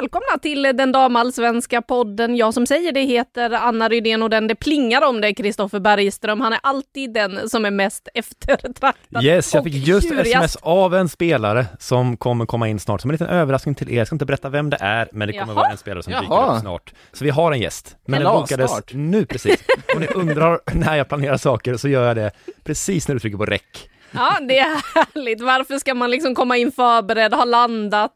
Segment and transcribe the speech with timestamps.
[0.00, 2.36] välkomna till den damallsvenska podden.
[2.36, 5.80] Jag som säger det heter Anna Rydén och den det plingar om det är Kristoffer
[5.80, 6.40] Bergström.
[6.40, 10.28] Han är alltid den som är mest eftertraktad Yes, jag fick just tjurigast.
[10.28, 13.98] sms av en spelare som kommer komma in snart, som en liten överraskning till er.
[13.98, 15.54] Jag ska inte berätta vem det är, men det kommer Jaha.
[15.54, 16.54] vara en spelare som dyker Jaha.
[16.56, 16.94] upp snart.
[17.12, 18.92] Så vi har en gäst, men den bokades snart.
[18.94, 19.56] nu precis.
[19.94, 22.30] Om ni undrar när jag planerar saker så gör jag det
[22.64, 23.90] precis när du trycker på räck.
[24.16, 25.40] Ja, det är härligt.
[25.40, 28.12] Varför ska man liksom komma in förberedd, ha landat?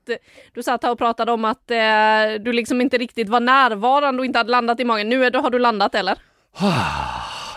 [0.55, 4.27] Du satt här och pratade om att eh, du liksom inte riktigt var närvarande och
[4.27, 5.09] inte hade landat i magen.
[5.09, 6.19] Nu är du, har du landat eller?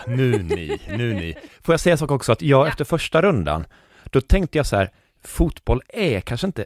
[0.06, 1.34] Nu ni, nu ni.
[1.62, 2.68] Får jag säga en sak också, att jag Ja.
[2.68, 3.66] efter första rundan,
[4.04, 4.90] då tänkte jag så här,
[5.24, 6.64] fotboll är kanske inte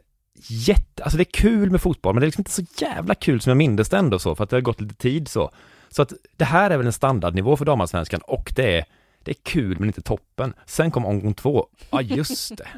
[0.49, 3.41] jätte, alltså det är kul med fotboll, men det är liksom inte så jävla kul
[3.41, 5.51] som jag minns det ändå så, för att det har gått lite tid så.
[5.89, 8.85] Så att det här är väl en standardnivå för damallsvenskan och det är,
[9.25, 10.55] det är kul men inte toppen.
[10.67, 12.69] Sen kom omgång två, ja just det,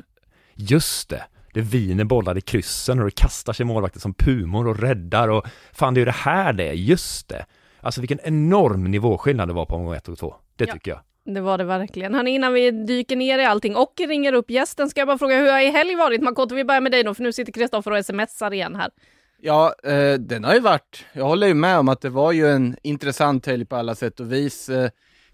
[0.55, 1.25] just det.
[1.55, 5.47] Det viner bollar i kryssen och det kastar sig målvakter som pumor och räddar och
[5.73, 7.47] fan det är ju det här det är, just det.
[7.81, 10.35] Alltså vilken enorm nivåskillnad det var på omgång ett och två.
[10.57, 10.73] Det Ja.
[10.73, 11.01] tycker jag.
[11.35, 12.15] Det var det verkligen.
[12.15, 15.37] Hörni, innan vi dyker ner i allting och ringer upp gästen ska jag bara fråga
[15.39, 16.23] hur har i helg varit?
[16.23, 18.91] Makoto, vi börjar med dig då, för nu sitter Kristoffer och smsar igen här.
[19.41, 22.49] Ja, eh, den har ju varit, jag håller ju med om att det var ju
[22.49, 24.69] en intressant helg på alla sätt och vis.
[24.69, 24.91] Eh,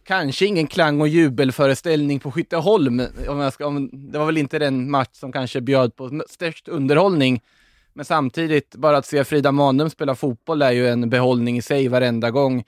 [0.06, 4.58] kanske ingen klang och jubelföreställning på Skytteholm, om jag ska, om, det var väl inte
[4.58, 7.42] den match som kanske bjöd på störst underhållning.
[7.92, 11.88] Men samtidigt, bara att se Frida Manum spela fotboll är ju en behållning i sig
[11.88, 12.64] varenda gång.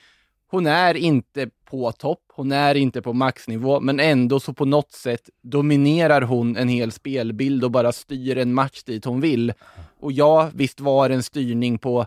[0.50, 4.92] Hon är inte på topp, hon är inte på maxnivå, men ändå så på något
[4.92, 9.52] sätt dominerar hon en hel spelbild och bara styr en match dit hon vill.
[10.00, 12.06] Och ja, visst var det en styrning på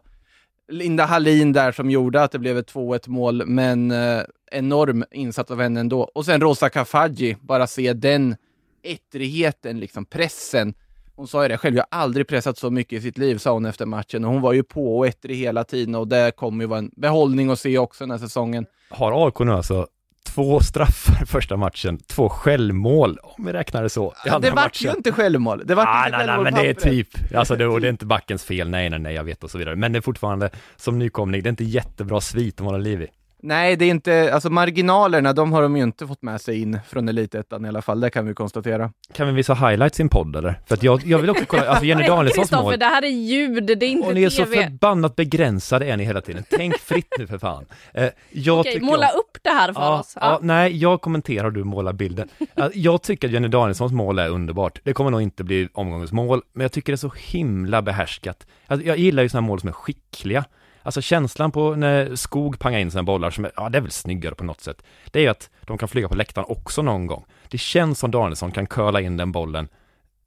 [0.67, 5.51] Linda Hallin där som gjorde att det blev ett 2-1 mål, men eh, enorm insats
[5.51, 6.01] av henne ändå.
[6.01, 8.35] Och sen Rosa Kafaji, bara se den
[8.83, 10.73] ettrigheten, liksom pressen.
[11.15, 13.51] Hon sa ju det själv, jag har aldrig pressat så mycket i sitt liv, sa
[13.53, 14.25] hon efter matchen.
[14.25, 16.91] Och hon var ju på och ettrig hela tiden och det kommer ju vara en
[16.95, 18.65] behållning att se också den här säsongen.
[18.89, 19.87] Har AIK nu alltså
[20.35, 24.89] två straffar första matchen, två självmål, om vi räknar det så, andra det vart ju
[24.89, 25.63] inte självmål.
[25.65, 27.81] Det vart Ah, inte nej, nej, självmål men på det är typ, alltså det, och
[27.81, 29.75] det är inte backens fel, nej, nej, nej, jag vet och så vidare.
[29.75, 33.07] Men det är fortfarande, som nykomling, det är inte jättebra svit att vara liv i.
[33.43, 36.79] Nej, det är inte, alltså marginalerna, de har de ju inte fått med sig in
[36.87, 38.91] från Elitettan i alla fall, det kan vi konstatera.
[39.13, 40.59] Kan vi visa highlights i en podd eller?
[40.67, 42.79] För att jag, jag vill också kolla, alltså Jenny Danielssons mål.
[42.79, 44.63] det här är ljud, det är inte Och ni är så TV.
[44.63, 46.43] förbannat begränsade är ni hela tiden.
[46.49, 47.65] Tänk fritt nu för fan.
[47.93, 50.17] Eh, jag Okej, måla om- upp det här för Ja, oss.
[50.21, 52.29] ja, nej, jag kommenterar och du målar bilden.
[52.55, 54.79] Ja, Jag tycker att Jenny Danielssons mål är underbart.
[54.83, 58.47] Det kommer nog inte bli omgångens mål, men jag tycker det är så himla behärskat.
[58.67, 60.45] Alltså, jag gillar ju sådana mål som är skickliga.
[60.83, 63.91] Alltså känslan på när Skog pangar in sina bollar som är, ja det är väl
[63.91, 64.83] snyggare på något sätt.
[65.11, 67.25] Det är ju att de kan flyga på läktaren också någon gång.
[67.49, 69.67] Det känns som Danielsson kan curla in den bollen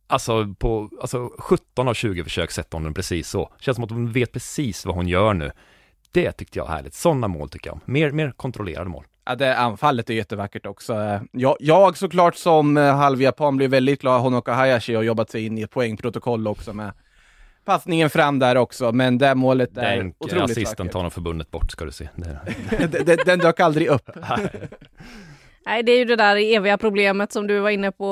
[0.07, 3.53] Alltså på, alltså 17 av 20 försök sätter hon den precis så.
[3.59, 5.51] Känns som att hon vet precis vad hon gör nu.
[6.13, 6.95] Det tyckte jag var härligt.
[6.95, 7.81] Sådana mål tycker jag om.
[7.85, 9.05] Mer, mer kontrollerade mål.
[9.25, 11.21] Ja, det anfallet är jättevackert också.
[11.33, 14.21] Jag, jag såklart som eh, halvjapan blir väldigt glad.
[14.21, 16.93] Honoka Hayashi har jobbat sig in i ett poängprotokoll också med
[17.65, 20.93] passningen fram där också, men det målet är Den otroligt assisten vackert.
[20.93, 22.09] tar nog förbundet bort ska du se.
[22.79, 24.11] Den, den, den dök aldrig upp.
[25.67, 28.07] Nej, det är ju det där eviga problemet som du var inne på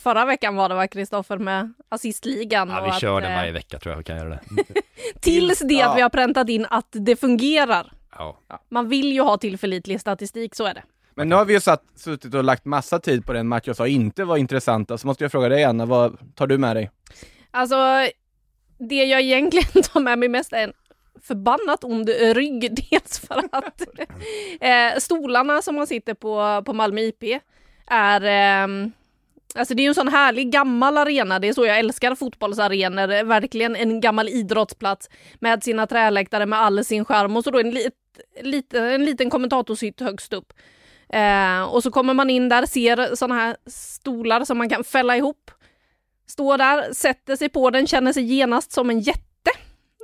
[0.00, 2.68] förra veckan var det va, Kristoffer, med assistligan.
[2.68, 4.40] ja, och vi att, kör den eh, varje vecka tror jag vi kan göra det.
[5.20, 5.90] Tills det Ja.
[5.90, 7.92] att vi har präntat in att det fungerar.
[8.18, 8.38] Ja.
[8.70, 10.82] Man vill ju ha tillförlitlig statistik, så är det.
[11.14, 13.76] Men nu har vi ju satt, suttit och lagt massa tid på den match jag
[13.76, 16.90] sa inte var intressanta, så måste jag fråga dig Anna, vad tar du med dig?
[17.50, 17.76] Alltså,
[18.78, 20.72] det jag egentligen tar med mig mest är en
[21.22, 22.74] förbannat ond rygg.
[22.90, 23.82] Dels för att
[24.60, 27.40] eh, stolarna som man sitter på på Malmö IP
[27.86, 28.88] är eh,
[29.56, 33.24] Alltså det är ju en sån härlig gammal arena, det är så jag älskar fotbollsarenor,
[33.24, 35.10] verkligen en gammal idrottsplats
[35.40, 37.94] med sina träläktare med all sin charm och så då en, lit,
[38.42, 40.52] lit, en liten kommentatorshytt högst upp.
[41.08, 45.16] Eh, och så kommer man in där, ser såna här stolar som man kan fälla
[45.16, 45.50] ihop.
[46.26, 49.20] Står där, sätter sig på den, känner sig genast som en jätte.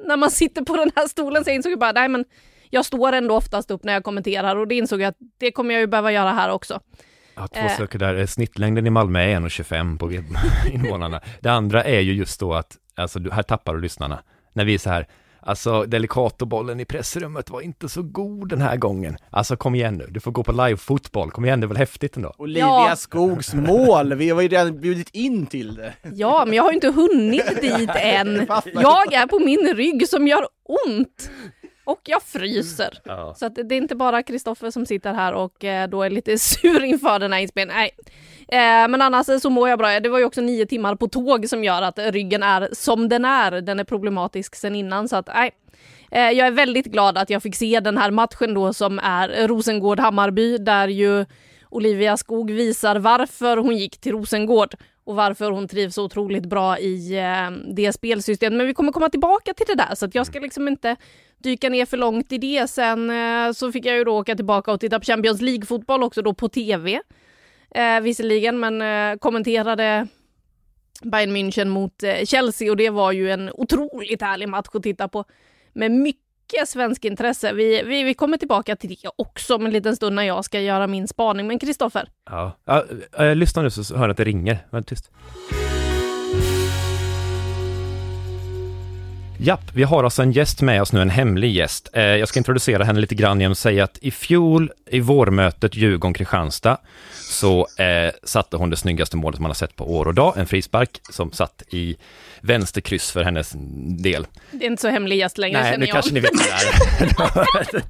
[0.06, 2.24] När man sitter på den här stolen så insåg jag bara, nej men
[2.70, 5.74] jag står ändå oftast upp när jag kommenterar och det insåg jag att det kommer
[5.74, 6.80] jag ju behöva göra här också.
[7.34, 7.76] Ja, två Eh.
[7.76, 8.26] saker där.
[8.26, 10.12] Snittlängden i Malmö är 1,25 på
[10.72, 11.20] invånarna.
[11.40, 14.22] Det andra är ju just då att, alltså här tappar du lyssnarna.
[14.52, 15.06] När vi är så här,
[15.42, 19.16] alltså Delicatobollen i pressrummet var inte så god den här gången.
[19.30, 22.16] Alltså kom igen nu, du får gå på live-fotboll, kom igen, det är väl häftigt
[22.16, 22.34] ändå?
[22.38, 22.96] Olivia Ja.
[22.96, 25.94] Skogs mål, vi har ju redan bjudit in till det.
[26.14, 28.46] Ja, men jag har ju inte hunnit dit än.
[28.74, 30.46] Jag är på min rygg som gör
[30.88, 31.30] ont.
[31.84, 32.98] Och jag fryser.
[33.04, 33.34] Ja.
[33.36, 36.38] Så att det är inte bara Kristoffer som sitter här och eh, då är lite
[36.38, 37.76] sur inför den här inspelningen.
[37.76, 37.90] Nej,
[38.52, 40.00] Eh, men annars så mår jag bra.
[40.00, 43.24] Det var ju också nio timmar på tåg som gör att ryggen är som den
[43.24, 43.50] är.
[43.60, 45.50] Den är problematisk sen innan så att nej.
[46.10, 49.28] Eh, jag är väldigt glad att jag fick se den här matchen då som är
[49.28, 51.26] Rosengård-Hammarby där ju
[51.68, 54.74] Olivia Skog visar varför hon gick till Rosengård
[55.04, 58.56] och varför hon trivs så otroligt bra i eh, det spelsystemet.
[58.56, 60.96] Men vi kommer komma tillbaka till det där så att jag ska liksom inte
[61.38, 62.70] dyka ner för långt i det.
[62.70, 66.22] Sen eh, så fick jag ju då åka tillbaka och titta på Champions League-fotboll också
[66.22, 67.00] då på tv.
[67.74, 70.06] Eh, visserligen, men eh, kommenterade
[71.02, 75.08] Bayern München mot eh, Chelsea och det var ju en otroligt härlig match att titta
[75.08, 75.24] på
[75.72, 77.52] med mycket svensk intresse.
[77.52, 80.60] Vi, vi, vi kommer tillbaka till det också om en liten stund när jag ska
[80.60, 81.46] göra min spaning.
[81.46, 82.08] Men Kristoffer?
[82.30, 82.84] Ja, ja
[83.18, 84.58] eh, jag lyssnar nu så hör jag att det ringer.
[84.70, 85.10] Var tyst.
[89.42, 91.88] Japp, vi har alltså en gäst med oss nu, en hemlig gäst.
[91.92, 95.74] Eh, jag ska introducera henne lite grann genom att säga att i fjol i vårmötet
[95.74, 96.76] Djurgården-Kristianstad
[97.14, 100.46] så eh, satte hon det snyggaste målet man har sett på år och dag, en
[100.46, 101.96] frispark som satt i
[102.40, 103.52] vänsterkryss för hennes
[104.02, 104.26] del.
[104.50, 105.92] Det är inte så hemlig gäst längre Nej, nu jag.
[105.92, 106.32] kanske ni vet
[107.72, 107.82] det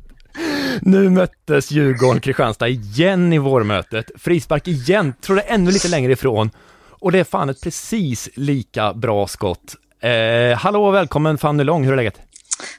[0.83, 4.11] nu möttes Djurgården Kristianstad igen i vårmötet.
[4.19, 6.51] Frispark igen, tror det ännu lite längre ifrån.
[6.89, 9.77] Och det är fan ett precis lika bra skott.
[10.03, 12.21] Eh, hallå och välkommen Fanny Lång, hur är läget?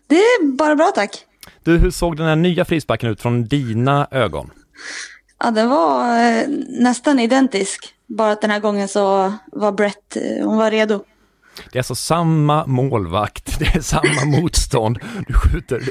[0.08, 1.26] Det är bara bra tack.
[1.64, 4.52] Du, hur såg den här nya frisparken ut från dina ögon?
[5.40, 7.94] Ja, den var eh, nästan identisk.
[8.08, 11.04] Bara att den här gången så var Brett, eh, hon var redo.
[11.72, 15.84] Det är alltså samma målvakt, det är samma motstånd, du skjuter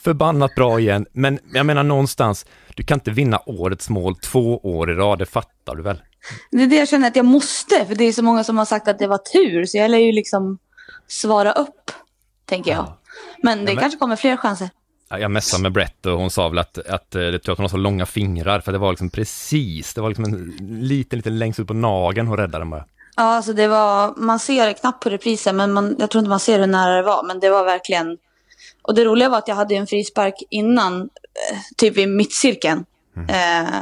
[0.00, 4.90] förbannat bra igen, men jag menar någonstans, du kan inte vinna årets mål två år
[4.90, 6.02] i rad, det fattar du väl?
[6.50, 8.64] Det är det jag känner att jag måste, för det är så många som har
[8.64, 10.58] sagt att det var tur, så jag lär ju liksom
[11.08, 11.90] svara upp,
[12.44, 12.92] tänker jag.
[13.42, 13.82] Men det ja, men...
[13.82, 14.70] kanske kommer fler chanser.
[15.10, 17.64] Jag messade med Brett och hon sa väl att, att eh, det tror att hon
[17.64, 21.38] har så långa fingrar, för det var liksom precis, det var liksom en liten, liten
[21.38, 22.84] längst ut på nagen hon räddade den bara.
[23.16, 26.40] Ja, alltså det var, man ser knappt på reprisen, men man, jag tror inte man
[26.40, 27.22] ser hur nära det var.
[27.26, 28.18] Men det var verkligen...
[28.82, 32.84] Och det roliga var att jag hade en frispark innan, eh, typ i mittcirkeln.
[33.16, 33.28] Mm.
[33.28, 33.74] Eh,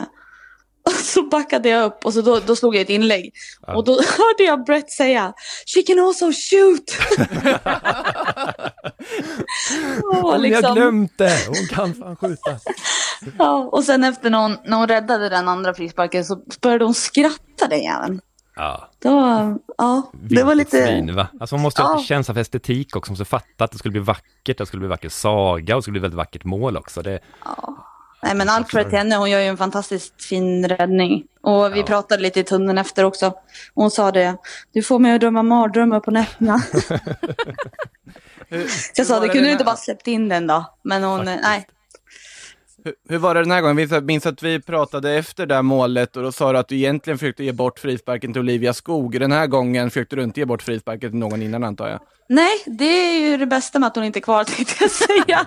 [0.87, 3.35] och så backade jag upp och så då, då slog jag ett inlägg.
[3.67, 3.77] Ja.
[3.77, 5.33] Och då hörde jag Brett säga
[5.75, 6.97] She can also shoot!
[10.25, 10.63] och liksom...
[10.65, 12.59] Jag glömt det, hon kan fan skjuta.
[13.39, 16.95] ja, och sen efter när hon, när hon räddade den andra frisparken så började hon
[16.95, 18.21] skratta den jäveln.
[18.57, 18.89] Ja.
[18.99, 19.11] Då,
[19.79, 20.87] ja, det var lite...
[20.87, 21.29] Fin, va?
[21.41, 22.05] Alltså man måste ha ja.
[22.05, 24.89] känsla för estetik också, man måste fatta att det skulle bli vackert, det skulle bli
[24.89, 27.03] vacker saga och det skulle bli väldigt vackert mål också.
[27.03, 27.21] Det...
[27.45, 27.96] Ja.
[28.23, 31.25] Nej men allt för till henne, hon gör ju en fantastiskt fin räddning.
[31.41, 31.87] Och vi ja.
[31.87, 33.35] pratade lite i tunneln efter också.
[33.75, 34.37] Hon sa det,
[34.73, 36.63] du får mig att drömma mardrömmar på nätterna.
[38.97, 40.65] jag sa, det kunde du inte bara släppt in den då.
[40.83, 41.67] Men hon, nej,
[42.87, 43.89] hur, hur, var det den här gången?
[43.91, 46.77] Jag minns att vi pratade efter det här målet och då sa du att du
[46.77, 49.21] egentligen försökte ge bort frisparken till Olivia Skog.
[49.21, 52.01] Den här gången försökte du inte ge bort frisparken till någon innan antar jag?
[52.29, 55.47] Nej, det är ju det bästa med att hon inte är kvar tänkte jag säga.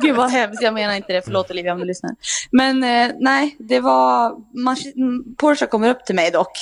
[0.00, 1.22] Gud vad hemskt, jag menar inte det.
[1.22, 2.10] Förlåt Olivia om du lyssnar.
[2.50, 4.36] Men eh, nej, det var...
[4.64, 4.76] Man,
[5.36, 6.52] Porsche kommer upp till mig dock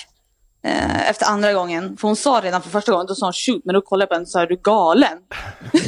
[0.62, 1.96] Eh, efter andra gången.
[1.96, 4.08] För hon sa redan för första gången, då sa hon shoot, men då kollade jag
[4.08, 5.18] på henne och sa är du galen?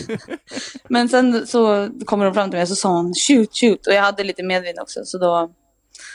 [0.88, 3.86] men sen så kommer hon fram till mig och så sa hon shoot, shoot.
[3.86, 5.00] Och jag hade lite medvind också.
[5.04, 5.50] Så då,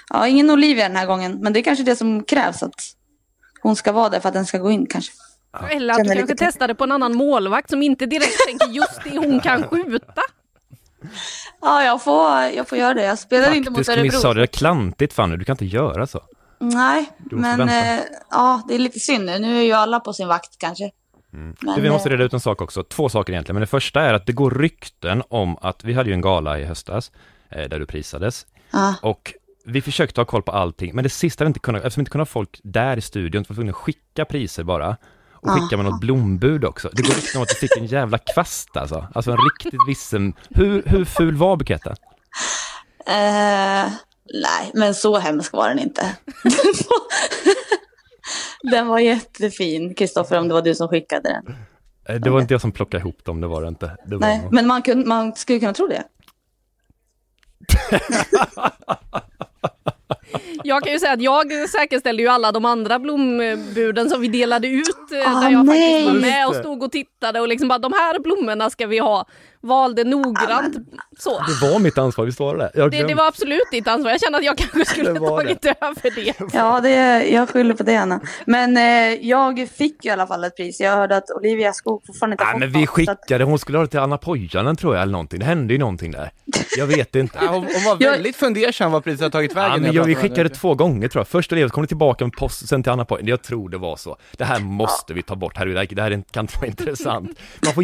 [0.09, 1.39] ja, ingen Olivia den här gången.
[1.41, 2.73] Men det är kanske det som krävs, att
[3.61, 5.11] hon ska vara där för att den ska gå in kanske.
[5.69, 9.17] Eller att du kanske testade på en annan målvakt som inte direkt tänker just det
[9.17, 10.21] hon kan skjuta.
[11.61, 13.03] Ja, jag får, jag får göra det.
[13.03, 14.11] Jag spelar Faktiskt, inte mot Örebro.
[14.11, 16.21] Faktiskt, det är klantigt Fanny, du kan inte göra så.
[16.59, 19.57] Nej, men eh, ja, det är lite synd nu.
[19.57, 20.91] Är ju alla på sin vakt kanske.
[21.33, 21.55] Mm.
[21.61, 23.55] Men, vi måste eh, reda ut en sak också, två saker egentligen.
[23.55, 26.59] Men det första är att det går rykten om att, vi hade ju en gala
[26.59, 27.11] i höstas,
[27.49, 28.45] eh, där du prisades.
[28.71, 28.93] Ah.
[29.01, 29.33] Och
[29.65, 32.11] vi försökte ha koll på allting, men det sista vi inte kunde, eftersom vi inte
[32.11, 34.97] kunde ha folk där i studion, var vi tvungna att skicka priser bara.
[35.33, 36.89] Och skicka med något blombud också.
[36.93, 39.07] Det går rykten om att du fick en jävla kvast alltså.
[39.13, 40.33] Alltså en riktigt vissen...
[40.49, 41.95] Hur, hur ful var buketten?
[43.09, 43.93] Uh,
[44.33, 46.17] Nej, men så hemsk var den inte.
[48.71, 51.55] den var jättefin, Kristoffer, om det var du som skickade den.
[52.09, 53.97] Eh, det var inte jag som plockade ihop dem, det var det inte.
[54.05, 54.55] Det var Nej, någon...
[54.55, 56.03] men man, kunde, man skulle kunna tro det.
[60.63, 64.67] Jag kan ju säga att jag säkerställde ju alla de andra blombuden som vi delade
[64.67, 64.95] ut.
[65.25, 66.03] Ah, där jag nej.
[66.03, 68.99] faktiskt var med och stod och tittade och liksom bara de här blommorna ska vi
[68.99, 69.25] ha.
[69.65, 70.75] Valde noggrant.
[71.19, 71.29] Så.
[71.39, 72.79] Det var mitt ansvar, visst var det det?
[72.79, 74.11] Jag Det, det var absolut ditt ansvar.
[74.11, 76.33] Jag känner att jag kanske skulle Det var tagit över det.
[76.53, 78.19] Ja, det, jag skyller på det Anna.
[78.45, 80.79] Men eh, jag fick i alla fall ett pris.
[80.79, 83.77] Jag hörde att Olivia Skog fortfarande inte har Nej fått men vi skickade, hon skulle
[83.77, 85.39] ha det till Anna Pojanen tror jag eller någonting.
[85.39, 86.31] Det hände ju någonting där.
[86.77, 87.37] Jag vet inte.
[87.45, 89.71] Ja, hon, hon var väldigt fundersam vad priset har tagit vägen.
[89.71, 90.49] Ja, men jag vi skickade henne.
[90.55, 91.27] två gånger tror jag.
[91.27, 93.27] Först Olivia, så kom det tillbaka med post, sen till Anna Pojanen.
[93.29, 94.17] Jag tror det var så.
[94.37, 97.39] Det här måste vi ta bort, herregud, det här är- kan inte vara intressant.
[97.65, 97.83] Man får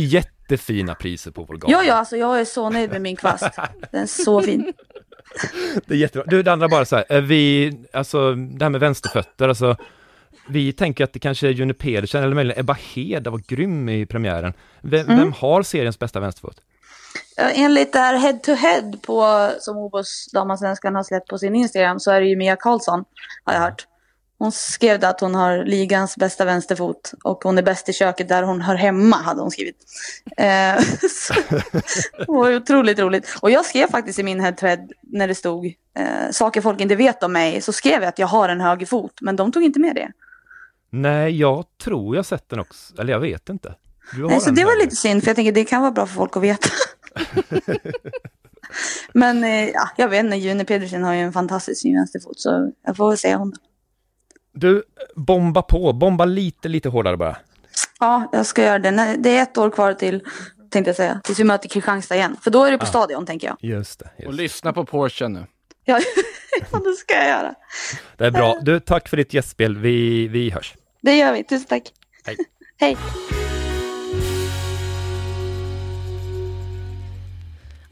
[0.51, 1.73] jättefina priser på vår gala.
[1.73, 3.43] Ja, ja, alltså jag är så nöjd med min kvast.
[3.91, 4.73] Den är så fin.
[5.85, 6.25] Det är jättebra.
[6.27, 9.75] Du, det andra bara så här, är vi, alltså det här med vänsterfötter, alltså
[10.49, 14.05] vi tänker att det kanske är Juni Pedersen eller möjligen Ebba Hed var grym i
[14.05, 14.53] premiären.
[14.81, 15.19] Vem, Mm.
[15.19, 16.55] vem har seriens bästa vänsterfot?
[17.37, 21.99] Enligt det här head to head på, som Obos damallsvenskan har släppt på sin Instagram
[21.99, 23.03] så är det ju Mia Karlsson,
[23.43, 23.87] har jag hört.
[24.41, 28.43] Hon skrev att hon har ligans bästa vänsterfot och hon är bäst i köket där
[28.43, 29.75] hon hör hemma, hade hon skrivit.
[30.37, 30.79] Eh,
[31.09, 31.33] så,
[32.17, 33.37] det var otroligt roligt.
[33.41, 36.81] Och jag skrev faktiskt i min head to head när det stod eh, saker folk
[36.81, 39.51] inte vet om mig, så skrev jag att jag har en höger fot, men de
[39.51, 40.11] tog inte med det.
[40.89, 43.75] Nej, jag tror jag sett den också, eller jag vet inte.
[44.13, 46.37] Nej, så det var lite synd, för jag tänker det kan vara bra för folk
[46.37, 46.69] att veta.
[49.13, 52.97] Men eh, ja, jag vet inte, June Pedersen har ju en fantastisk vänsterfot, så jag
[52.97, 53.53] får väl säga hon.
[54.53, 54.83] Du,
[55.15, 57.37] bomba på, bomba lite, lite hårdare bara.
[57.99, 58.91] Ja, jag ska göra det.
[58.91, 60.23] Nej, Det är ett år kvar till,
[60.69, 62.37] tänkte jag säga, tills vi möter Kristianstad igen.
[62.41, 63.57] För då är det på stadion, tänker jag.
[63.59, 64.09] Just det.
[64.17, 64.37] Och Just.
[64.37, 65.45] lyssna på Porsche nu.
[65.85, 65.99] Ja,
[66.71, 67.53] ja, det ska jag göra.
[68.17, 68.57] Det är bra.
[68.61, 69.77] Du, tack för ditt gästspel.
[69.77, 70.73] Vi, vi hörs.
[71.01, 71.43] Det gör vi.
[71.43, 71.83] Tusen tack.
[72.25, 72.37] Hej.
[72.79, 72.97] Hej.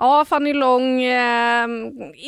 [0.01, 1.67] Ja, Fanny Long eh,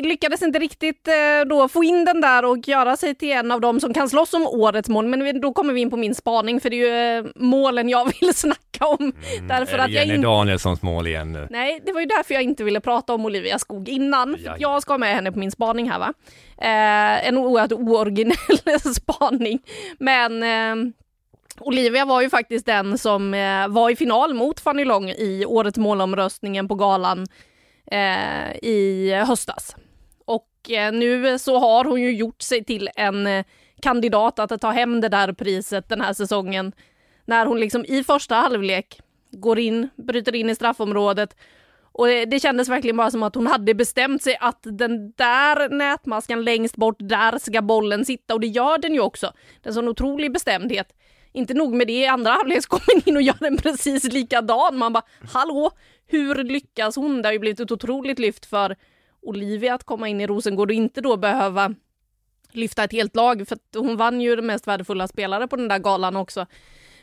[0.03, 3.61] lyckades inte riktigt eh, då få in den där och göra sig till en av
[3.61, 5.05] dem som kan slåss om årets mål.
[5.05, 7.89] Men vi- då kommer vi in på min spaning, för det är ju eh, målen
[7.89, 9.13] jag vill snacka om.
[9.47, 10.27] därför Är det att jag Jenny inte...
[10.27, 11.47] Danielssons mål igen nu.
[11.49, 14.37] Nej, det var ju därför jag inte ville prata om Olivia Skog innan.
[14.43, 16.13] För jag ska ha med henne på min spaning här va.
[16.61, 19.59] Eh, en oerhört ooriginell spaning.
[19.99, 20.91] Men eh,
[21.59, 25.77] Olivia var ju faktiskt den som eh, var i final mot Fanny Long i årets
[25.77, 27.25] målomröstningen på galan
[27.91, 29.75] eh, i höstas.
[30.25, 33.45] Och eh, nu så har hon ju gjort sig till en eh,
[33.81, 36.71] kandidat att ta hem det där priset den här säsongen.
[37.25, 41.36] När hon liksom i första halvlek går in, bryter in i straffområdet
[41.93, 45.69] och det det kändes verkligen bara som att hon hade bestämt sig att den där
[45.69, 49.33] nätmaskan längst bort, där ska bollen sitta och det gör den ju också.
[49.62, 50.93] Det är en sån otrolig bestämdhet.
[51.33, 54.03] Inte nog med det, i andra halvlek så kommer hon in och gör den precis
[54.03, 54.77] likadan.
[54.77, 55.71] Man bara, hallå,
[56.07, 57.21] hur lyckas hon?
[57.21, 58.75] Det har ju blivit ett otroligt lyft för
[59.21, 61.75] Olivia att komma in i Rosengård och inte då behöva
[62.51, 65.67] lyfta ett helt lag, för att hon vann ju den mest värdefulla spelare på den
[65.67, 66.45] där galan också.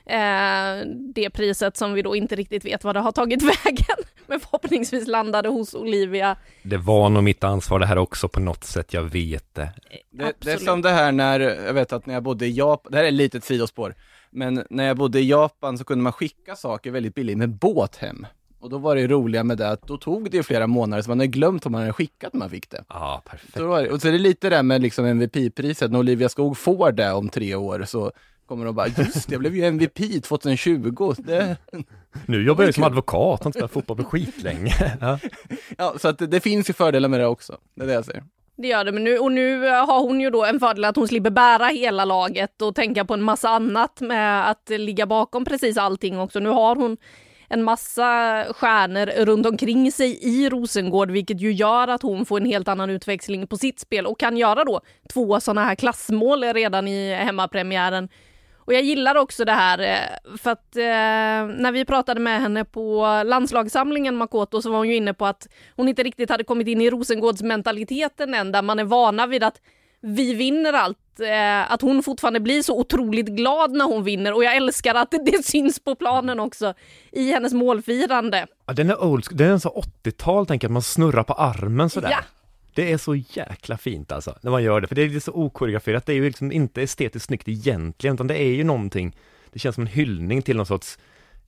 [0.07, 4.41] Eh, det priset som vi då inte riktigt vet vad det har tagit vägen, men
[4.41, 6.37] förhoppningsvis landade hos Olivia.
[6.63, 9.71] Det var nog mitt ansvar det här också på något sätt, jag vet det.
[10.11, 12.93] Det, det är som det här när, jag vet att när jag bodde i Japan,
[12.93, 13.95] det här är ett litet sidospår,
[14.31, 17.97] men när jag bodde i Japan så kunde man skicka saker väldigt billigt med båt
[17.97, 18.27] hem.
[18.61, 21.11] Och då var det roliga med det att då tog det ju flera månader så
[21.11, 22.85] man hade glömt om man hade skickat när man fick det.
[22.89, 23.57] Ja, perfekt.
[23.57, 23.91] Så, det.
[23.91, 27.13] Och så är det lite det där med liksom MVP-priset, när Olivia Skog får det
[27.13, 28.13] om tre år så
[28.47, 31.15] kommer de bara, just det, jag blev ju MVP 2020.
[31.19, 31.57] Det,
[32.27, 34.99] Nu jobbar jag som advokat, har inte spelat fotboll på skitlänge.
[35.01, 35.19] Ja.
[35.79, 38.05] ja, så att det, det finns ju fördelar med det också, det är det jag
[38.05, 38.25] säger.
[38.63, 40.97] Det gör det, men nu, och nu eh, har hon ju då en fördel att
[40.97, 45.45] hon slipper bära hela laget och tänka på en massa annat med att ligga bakom
[45.45, 46.41] precis allting också.
[46.41, 46.97] Nu har hon
[47.49, 52.47] en massa stjärnor runt omkring sig i Rosengård, vilket ju gör att hon får en
[52.47, 54.81] helt annan utväxling på sitt spel och kan göra då
[55.13, 58.09] två sådana här klassmål redan i hemmapremiären.
[58.69, 62.65] Och jag gillar också det här, eh, för att eh, när vi pratade med henne
[62.65, 66.69] på landslagssamlingen Makoto så var hon ju inne på att hon inte riktigt hade kommit
[66.69, 69.61] in i Rosengårdsmentaliteten än, där man är vana vid att
[70.01, 74.45] vi vinner allt, eh, att hon fortfarande blir så otroligt glad när hon vinner och
[74.45, 76.75] jag älskar att det, syns på planen också
[77.13, 78.47] i hennes målfirande.
[78.67, 81.91] Ja, den är old den är så 80-tal, tänker jag, att man snurrar på armen
[81.91, 82.11] sådär.
[82.11, 82.19] Ja.
[82.79, 86.07] Det är så jäkla fint alltså, när man gör det, för det är så okoreograferat,
[86.07, 89.17] det är ju liksom inte estetiskt snyggt egentligen, utan det är ju någonting,
[89.53, 90.99] det känns som en hyllning till någon sorts,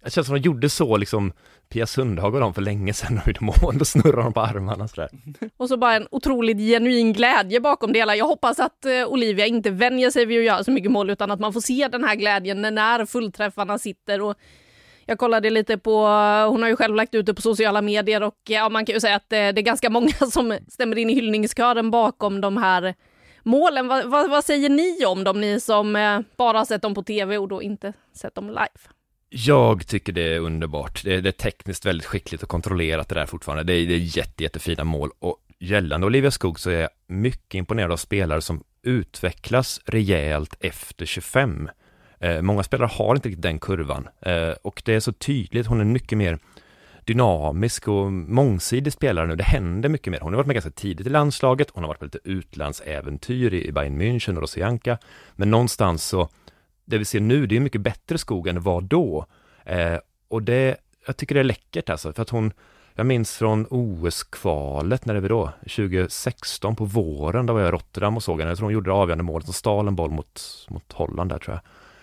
[0.04, 1.32] det känns som de gjorde så liksom,
[1.68, 4.88] Pia Sundhage och dem för länge sedan och gjorde mål, då snurrar de på armarna
[4.88, 5.08] sådär.
[5.56, 8.16] Och så bara en otroligt genuin glädje bakom det hela.
[8.16, 11.30] Jag hoppas att eh, Olivia inte vänjer sig vid att göra så mycket mål utan
[11.30, 14.20] att man får se den här glädjen när- när fullträffarna sitter.
[14.20, 14.34] Och
[15.10, 16.06] jag kollade lite på,
[16.48, 19.00] hon har ju själv lagt ut det på sociala medier och ja, man kan ju
[19.00, 22.94] säga att eh, det är ganska många som stämmer in i hyllningskören bakom de här
[23.42, 23.88] målen.
[23.88, 27.02] Vad, va, vad säger ni om dem, ni som eh, bara har sett dem på
[27.02, 28.80] tv och då inte sett dem live?
[29.28, 31.04] Jag tycker det är underbart.
[31.04, 33.64] Det är, det är tekniskt väldigt skickligt och kontrollerat det där fortfarande.
[33.64, 37.54] Det är, det är jätte, jättefina mål och gällande Olivia Skog så är jag mycket
[37.54, 41.68] imponerad av spelare som utvecklas rejält efter 25.
[42.20, 45.80] Eh, många spelare har inte riktigt den kurvan eh, och det är så tydligt, hon
[45.80, 46.38] är mycket mer
[47.04, 49.36] dynamisk och mångsidig spelare nu.
[49.36, 50.20] Det händer mycket mer.
[50.20, 53.72] Hon har varit med ganska tidigt i landslaget, hon har varit på lite utlandsäventyr i
[53.72, 54.98] Bayern München och Rosianka,
[55.36, 56.28] men någonstans så,
[56.84, 59.26] det vi ser nu, det är mycket bättre skog än det var då.
[59.64, 59.98] Eh,
[60.28, 62.52] och det, jag tycker det är läckert alltså, för att hon,
[62.94, 65.50] jag minns från OS-kvalet, när det var då?
[65.60, 68.50] 2016 på våren, då var jag i Rotterdam och såg henne.
[68.50, 71.38] Jag tror hon gjorde det avgörande målet, som stal en boll mot, mot Holland där
[71.38, 71.62] tror jag.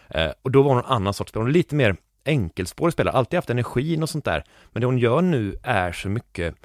[0.09, 1.95] Eh, och då var hon en annan sorts spelare, hon är lite mer
[2.25, 4.43] enkelspårig spelare, alltid haft energin och sånt där.
[4.71, 6.55] Men det hon gör nu är så mycket,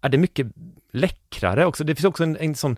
[0.00, 0.46] är det är mycket
[0.92, 1.84] läckrare också.
[1.84, 2.76] Det finns också en, en sån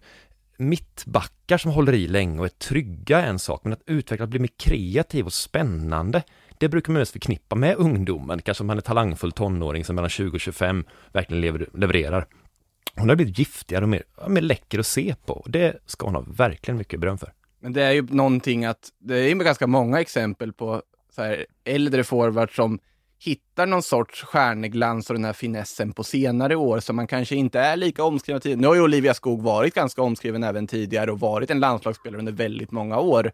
[0.57, 4.39] mittbackar som håller i länge och är trygga en sak, men att utveckla, att bli
[4.39, 6.23] mer kreativ och spännande,
[6.59, 10.11] det brukar man mest förknippa med ungdomen, kanske om man är talangfull tonåring som mellan
[10.11, 12.27] 20 och 25 verkligen lever, levererar.
[12.97, 15.45] Hon har blivit giftigare och mer, mer läcker att se på.
[15.47, 17.33] Det ska hon ha verkligen mycket beröm för.
[17.61, 20.83] Men det är ju någonting att, det är ju ganska många exempel på
[21.15, 22.79] så här, äldre forwards som
[23.25, 27.61] hittar någon sorts stjärneglans och den här finessen på senare år som man kanske inte
[27.61, 28.61] är lika omskriven tidigare.
[28.61, 32.33] Nu har ju Olivia Skog varit ganska omskriven även tidigare och varit en landslagsspelare under
[32.33, 33.33] väldigt många år.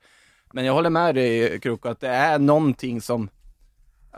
[0.52, 3.28] Men jag håller med dig Kroko, att det är någonting som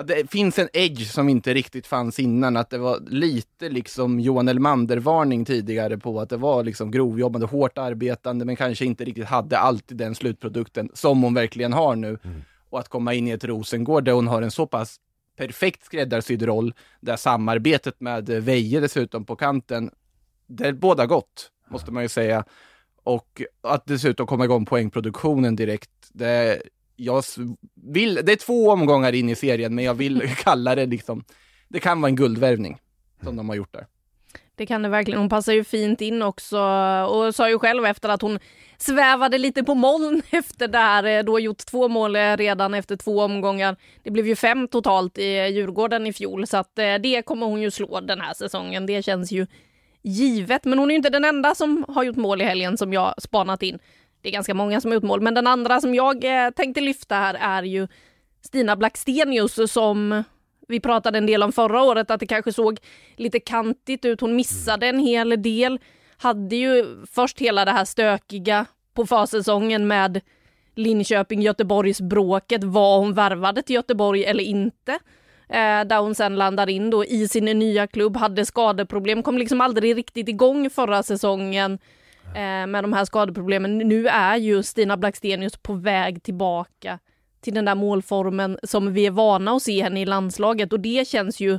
[0.04, 4.48] det finns en edge som inte riktigt fanns innan, att det var lite liksom Johan
[4.48, 9.58] Elmander-varning tidigare på att det var liksom grovjobbande, hårt arbetande, men kanske inte riktigt hade
[9.58, 12.18] alltid den slutprodukten som hon verkligen har nu.
[12.24, 12.42] Mm.
[12.70, 15.00] Och att komma in i ett Rosengård där hon har en så pass
[15.36, 19.90] perfekt skräddarsydd roll, där samarbetet med Veje dessutom på kanten,
[20.46, 22.44] det är båda gott, måste man ju säga.
[23.02, 25.90] Och att dessutom komma igång poängproduktionen direkt.
[26.12, 26.62] Det,
[27.00, 27.24] jag
[27.74, 31.24] vill, det är två omgångar in i serien, men jag vill kalla det liksom,
[31.68, 32.78] det kan vara en guldvärvning
[33.22, 33.86] som de har gjort där.
[34.54, 35.20] Det kan det verkligen.
[35.20, 36.58] Hon passar ju fint in också
[37.08, 38.38] och sa ju själv efter att hon
[38.78, 42.96] svävade lite på moln efter det här, eh, då gjort två mål eh, redan efter
[42.96, 43.76] två omgångar.
[44.02, 47.62] Det blev ju fem totalt i Djurgården i fjol så att eh, det kommer hon
[47.62, 48.86] ju slå den här säsongen.
[48.86, 49.46] Det känns ju
[50.02, 50.64] givet.
[50.64, 53.22] Men hon är ju inte den enda som har gjort mål i helgen som jag
[53.22, 53.78] spanat in.
[54.22, 56.80] Det är ganska många som har gjort mål, men den andra som jag eh, tänkte
[56.80, 57.88] lyfta här är ju
[58.42, 60.24] Stina Blackstenius som
[60.68, 62.78] vi pratade en del om förra året, att det kanske såg
[63.16, 64.20] lite kantigt ut.
[64.20, 65.80] Hon missade en hel del.
[66.16, 70.20] Hade ju först hela det här stökiga på försäsongen med
[70.74, 72.64] Linköping-Göteborgs-bråket.
[72.64, 74.92] Var hon värvade till Göteborg eller inte?
[75.48, 79.60] Eh, där hon sen landar in då i sin nya klubb, hade skadeproblem, kom liksom
[79.60, 81.78] aldrig riktigt igång förra säsongen
[82.34, 83.78] eh, med de här skadeproblemen.
[83.78, 86.98] Nu är ju Stina Blackstenius på väg tillbaka
[87.40, 91.08] till den där målformen som vi är vana att se henne i landslaget och det
[91.08, 91.58] känns ju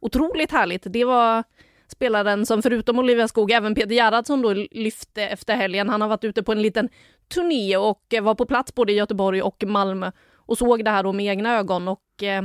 [0.00, 0.82] otroligt härligt.
[0.84, 1.44] Det var
[1.88, 5.88] spelaren som förutom Olivia Skog, även Peter Gerhardsson då lyfte efter helgen.
[5.88, 6.88] Han har varit ute på en liten
[7.34, 11.12] turné och var på plats både i Göteborg och Malmö och såg det här då
[11.12, 12.42] med egna ögon och eh,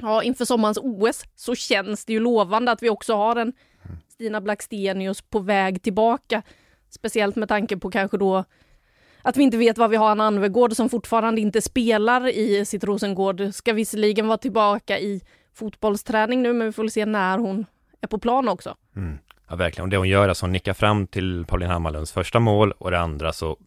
[0.00, 3.52] ja, inför sommarens OS så känns det ju lovande att vi också har en
[4.08, 6.42] Stina Blackstenius på väg tillbaka.
[6.94, 8.44] Speciellt med tanke på kanske då
[9.22, 12.84] att vi inte vet vad vi har en Anvegård som fortfarande inte spelar i sitt
[12.84, 13.54] Rosengård.
[13.54, 15.20] Ska visserligen vara tillbaka i
[15.54, 17.66] fotbollsträning nu, men vi får väl se när hon
[18.00, 18.76] är på plan också.
[18.96, 19.18] Mm.
[19.48, 19.84] Ja, verkligen.
[19.84, 22.90] Och det hon gör är att hon nickar fram till Pauline Hammarlunds första mål och
[22.90, 23.58] det andra så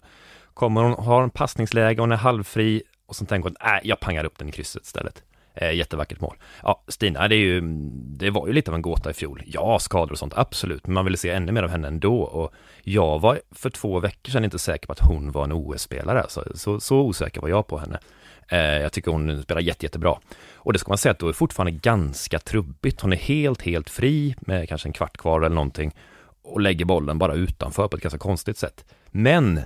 [0.54, 4.24] kommer hon ha en passningsläge, hon är halvfri och så tänker hon, nej, jag pangar
[4.24, 5.24] upp den i krysset istället.
[5.62, 6.36] Eh, jättevackert mål.
[6.64, 9.44] Ja, Stina, det, är ju, det var ju lite av en gåta i fjol.
[9.46, 12.22] Ja, skador och sånt, absolut, men man ville se ännu mer av henne ändå.
[12.22, 16.26] Och jag var för två veckor sedan inte säker på att hon var en OS-spelare.
[16.30, 18.00] Så, så, så osäker var jag på henne.
[18.48, 20.20] Eh, jag tycker hon spelar jätte, jättebra.
[20.56, 23.02] Och det ska man säga att då är fortfarande ganska trubbigt.
[23.02, 25.96] Hon är helt, helt fri med kanske en kvart kvar eller någonting
[26.44, 28.86] och lägger bollen bara utanför på ett ganska konstigt sätt.
[29.08, 29.62] Men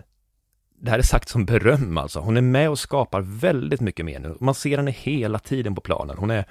[0.81, 2.19] det här är sagt som beröm alltså.
[2.19, 4.37] Hon är med och skapar väldigt mycket mer nu.
[4.39, 6.17] Man ser henne hela tiden på planen.
[6.17, 6.45] Hon är,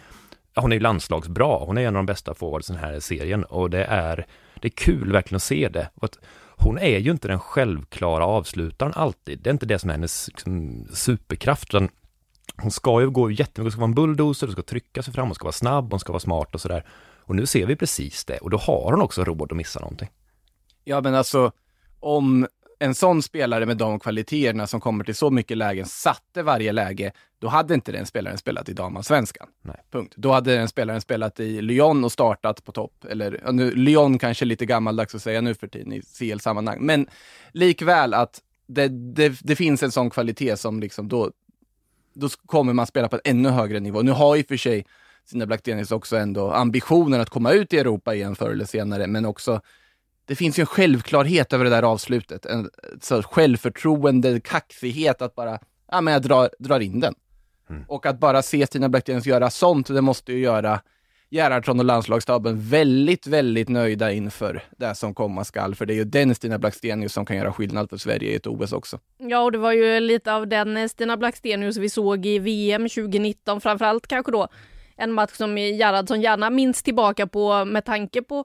[0.54, 1.58] hon är landslagsbra.
[1.58, 4.26] Hon är en av de bästa forwardsen här i serien och det är,
[4.60, 5.90] det är kul verkligen att se det.
[6.00, 6.18] Att
[6.56, 9.40] hon är ju inte den självklara avslutaren alltid.
[9.42, 11.74] Det är inte det som är hennes liksom, superkraft.
[11.74, 11.88] Utan
[12.56, 15.26] hon ska ju gå jättemycket, hon ska vara en bulldozer, hon ska trycka sig fram,
[15.26, 16.84] hon ska vara snabb, hon ska vara smart och sådär.
[17.20, 20.08] Och nu ser vi precis det och då har hon också råd att missa någonting.
[20.84, 21.52] Ja men alltså,
[22.00, 22.46] om
[22.82, 27.12] en sån spelare med de kvaliteterna som kommer till så mycket lägen satte varje läge,
[27.38, 29.48] då hade inte den spelaren spelat i damallsvenskan.
[29.90, 30.14] Punkt.
[30.16, 33.04] Då hade den spelaren spelat i Lyon och startat på topp.
[33.10, 36.78] Eller nu, Lyon kanske är lite gammaldags att säga nu för tiden i CL-sammanhang.
[36.80, 37.06] Men
[37.52, 41.30] likväl att det, det, det, finns en sån kvalitet som liksom då
[42.14, 44.02] då kommer man spela på en ännu högre nivå.
[44.02, 44.86] Nu har ju för sig
[45.24, 49.24] Stina Blackstenius också ändå ambitionen att komma ut i Europa igen förr eller senare, men
[49.24, 49.60] också
[50.30, 52.46] det finns ju en självklarhet över det där avslutet.
[52.46, 55.58] En så självförtroende, kaxighet att bara,
[55.90, 57.14] ja men jag drar, drar in den.
[57.70, 57.84] Mm.
[57.88, 60.80] Och att bara se Stina Blackstenius göra sånt, det måste ju göra
[61.30, 65.74] Gerhardsson och landslagsstaben väldigt, väldigt nöjda inför det som komma skall.
[65.74, 68.46] För det är ju den Stina Blackstenius som kan göra skillnad för Sverige i ett
[68.46, 68.98] OS också.
[69.18, 73.60] Ja, och det var ju lite av den Stina Blackstenius vi såg i VM 2019,
[73.60, 74.48] framförallt kanske då
[74.96, 78.44] en match som Gerhardsson gärna minns tillbaka på med tanke på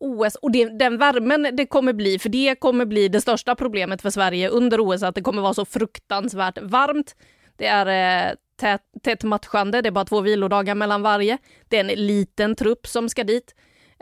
[0.00, 4.02] OS och det, den värmen det kommer bli, för det kommer bli det största problemet
[4.02, 7.16] för Sverige under OS, att det kommer vara så fruktansvärt varmt.
[7.56, 11.38] Det är eh, tätt, tätt matchande, det är bara två vilodagar mellan varje.
[11.68, 13.54] Det är en liten trupp som ska dit.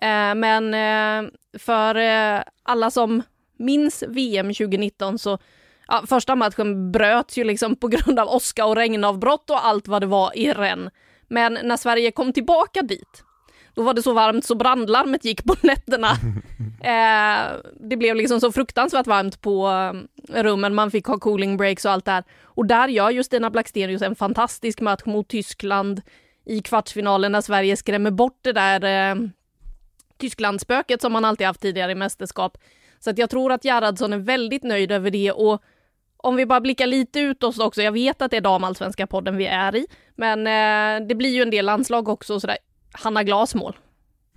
[0.02, 3.22] Eh, men eh, för eh, alla som
[3.58, 5.38] minns VM 2019 så
[5.88, 10.02] ja, första matchen bröts ju liksom på grund av åska och regnavbrott och allt vad
[10.02, 10.92] det var i Rennes.
[11.28, 13.24] Men när Sverige kom tillbaka dit,
[13.78, 16.08] då var det så varmt så brandlarmet gick på nätterna.
[16.80, 21.84] Eh, det blev liksom så fruktansvärt varmt på eh, rummen, man fick ha cooling breaks
[21.84, 22.24] och allt där.
[22.42, 26.02] Och där gör Justina Blackstenius en fantastisk match mot Tyskland
[26.44, 29.16] i kvartsfinalen när Sverige skrämmer bort det där eh,
[30.18, 32.58] Tysklandsspöket som man alltid haft tidigare i mästerskap.
[32.98, 35.62] Så att jag tror att Gerhardsson är väldigt nöjd över det och
[36.16, 39.46] om vi bara blickar lite utåt också, jag vet att det är damallsvenska podden vi
[39.46, 39.86] är i,
[40.16, 42.58] men eh, det blir ju en del landslag också sådär.
[43.02, 43.76] Hanna Glasmål.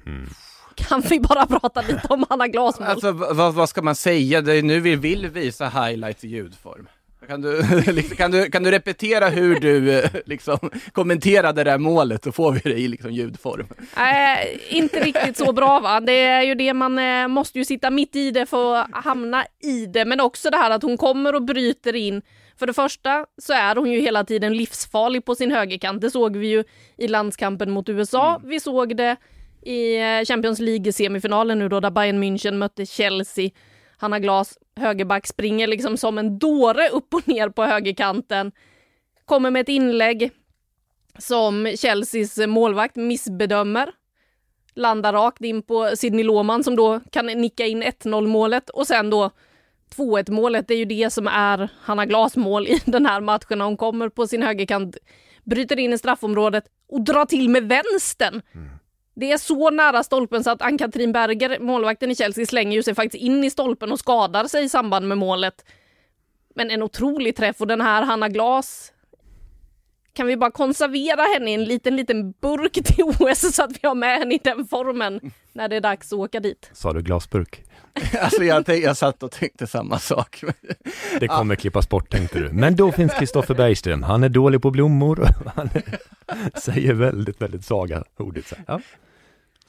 [0.06, 0.30] Mm.
[0.76, 2.89] Kan vi bara prata lite om Hanna Glasmål?
[2.89, 4.41] Alltså vad, vad ska man säga?
[4.41, 6.88] Det är nu vi vill visa highlights i ljudform.
[7.28, 10.58] Kan du, liksom, kan, du, kan du repetera hur du eh, liksom,
[10.91, 13.67] kommenterade det här målet så får vi det i liksom, ljudform.
[13.97, 16.00] Nej, inte riktigt så bra va.
[16.00, 19.45] Det är ju det man eh, måste ju sitta mitt i det för att hamna
[19.63, 20.06] i det.
[20.06, 22.21] Men också det här att hon kommer och bryter in.
[22.62, 26.02] För det första så är hon ju hela tiden livsfarlig på sin högerkant.
[26.02, 26.63] Det såg vi ju
[26.97, 28.41] i landskampen mot USA.
[28.43, 29.15] Vi såg det
[29.62, 33.50] i eh, Champions League-semifinalen nu då där Bayern München mötte Chelsea.
[33.97, 38.52] Hanna Glas, högerback, springer liksom som en dåre upp och ner på högerkanten.
[39.26, 40.32] Kommer med ett inlägg
[41.17, 43.91] som Chelseas målvakt missbedömer.
[44.74, 49.10] Landar rakt in på Sidney Lohman som då kan nicka in 1-0 målet och sen
[49.10, 49.32] då
[49.95, 50.71] 2-1 målet.
[50.71, 53.62] Är ju det som är Hanna Glas mål i den här matchen.
[53.62, 54.97] Hon kommer på sin högerkant,
[55.43, 58.41] bryter in i straffområdet och drar till med vänstern.
[59.13, 62.95] Det är så nära stolpen så att Ann-Katrin Berger, målvakten i Chelsea, slänger ju sig
[62.95, 65.65] faktiskt in i stolpen och skadar sig i samband med målet.
[66.56, 68.91] Men en otrolig träff och den här Hanna Glas
[70.13, 73.88] kan vi bara konservera henne i en liten, liten burk till OS så att vi
[73.88, 76.69] har med henne i den formen när det är dags att åka dit.
[76.73, 77.63] Sa du glasburk?
[78.21, 80.43] Alltså jag, jag satt och tänkte samma sak.
[81.19, 82.49] Det kommer klippas bort tänkte du.
[82.49, 84.04] Men då finns Kristoffer Bergström.
[84.04, 85.27] Han är dålig på blommor.
[85.56, 85.99] Han är,
[86.60, 88.54] säger väldigt, väldigt svaga ordet.
[88.67, 88.82] Ja.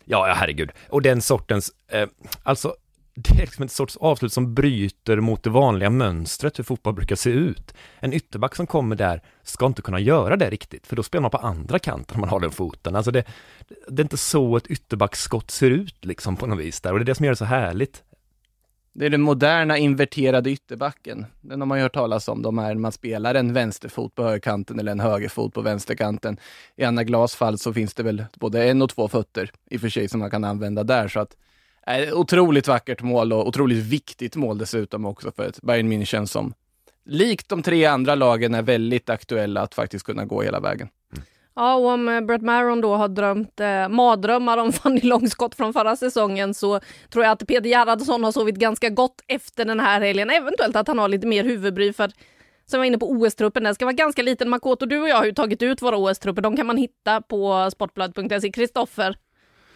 [0.04, 0.70] ja, ja, herregud.
[0.88, 2.08] Och den sortens, eh,
[2.42, 2.74] alltså
[3.14, 7.16] det är liksom en sorts avslut som bryter mot det vanliga mönstret hur fotboll brukar
[7.16, 7.74] se ut.
[8.00, 11.30] En ytterback som kommer där ska inte kunna göra det riktigt, för då spelar man
[11.30, 12.96] på andra kanten om man har den foten.
[12.96, 13.24] Alltså det,
[13.88, 17.02] det är inte så ett ytterbacksskott ser ut liksom på något vis där och det
[17.02, 18.02] är det som gör det så härligt.
[18.94, 21.26] Det är den moderna inverterade ytterbacken.
[21.40, 22.42] Den har man ju hört talas om.
[22.42, 26.36] De här man spelar en vänsterfot på högerkanten eller en högerfot på vänsterkanten.
[26.76, 29.80] I Anna Glas fall så finns det väl både en och två fötter i och
[29.80, 31.08] för sig som man kan använda där.
[31.08, 31.36] Så att,
[31.86, 36.54] eh, otroligt vackert mål och otroligt viktigt mål dessutom också för ett Bayern München som
[37.04, 40.88] likt de tre andra lagen är väldigt aktuella att faktiskt kunna gå hela vägen.
[41.54, 45.72] Ja, och om eh, Brett Maron då har drömt eh, mardrömmar om Fanny Långskott från
[45.72, 50.00] förra säsongen så tror jag att Peter Gerhardsson har sovit ganska gott efter den här
[50.00, 50.30] helgen.
[50.30, 52.12] Eventuellt att han har lite mer huvudbry för
[52.66, 54.48] som var inne på OS-truppen, den ska vara ganska liten.
[54.48, 56.42] Makoto, du och jag har ju tagit ut våra OS-trupper.
[56.42, 58.50] De kan man hitta på sportbladet.se.
[58.52, 59.16] Kristoffer,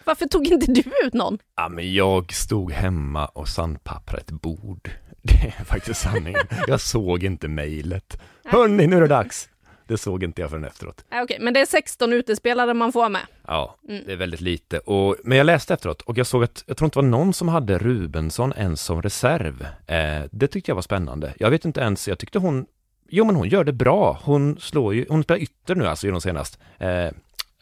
[0.03, 1.37] varför tog inte du ut någon?
[1.55, 4.89] Ja, men jag stod hemma och sandpapprade ett bord.
[5.21, 6.47] Det är faktiskt sanningen.
[6.67, 8.21] Jag såg inte mejlet.
[8.45, 9.49] Hörni, nu är det dags.
[9.87, 11.05] Det såg inte jag förrän efteråt.
[11.11, 13.21] Äh, Okej, men det är 16 utespelare man får med.
[13.47, 14.03] Ja, Mm.
[14.05, 14.79] det är väldigt lite.
[14.79, 17.33] Och, men jag läste efteråt och jag såg att, jag tror inte det var någon
[17.33, 19.67] som hade Rubensson ens som reserv.
[19.87, 21.33] Eh, det tyckte jag var spännande.
[21.39, 22.65] Jag vet inte ens, jag tyckte hon,
[23.09, 24.19] jo men hon gör det bra.
[24.23, 26.59] Hon slår ju, hon spelar ytter nu alltså genom senast.
[26.77, 27.09] Eh,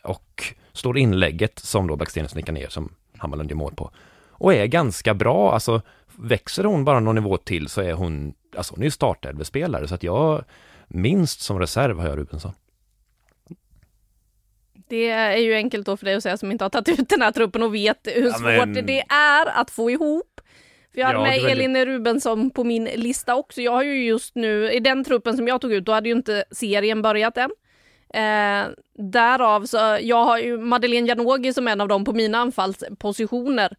[0.04, 3.92] och slår inlägget som då Blackstenius nickar ner som Hammarlund gör mål på.
[4.30, 5.82] Och är ganska bra, alltså
[6.16, 9.96] växer hon bara någon nivå till så är hon, alltså hon är ju startelvespelare så
[9.96, 10.44] att jag,
[10.88, 12.54] minst som reserv har jag Rubensson.
[14.88, 17.22] Det är ju enkelt då för dig att säga som inte har tagit ut den
[17.22, 20.42] här truppen och vet hur Ja, svårt men- det är att få ihop.
[20.94, 23.62] För jag hade Ja, med väldigt- Elin Rubensson på min lista också.
[23.62, 26.16] Jag har ju just nu, i den truppen som jag tog ut, då hade ju
[26.16, 27.50] inte serien börjat än.
[28.14, 28.68] Eh,
[29.12, 33.76] därav så, jag har ju Madeleine Janogy som en av dem på mina anfallspositioner.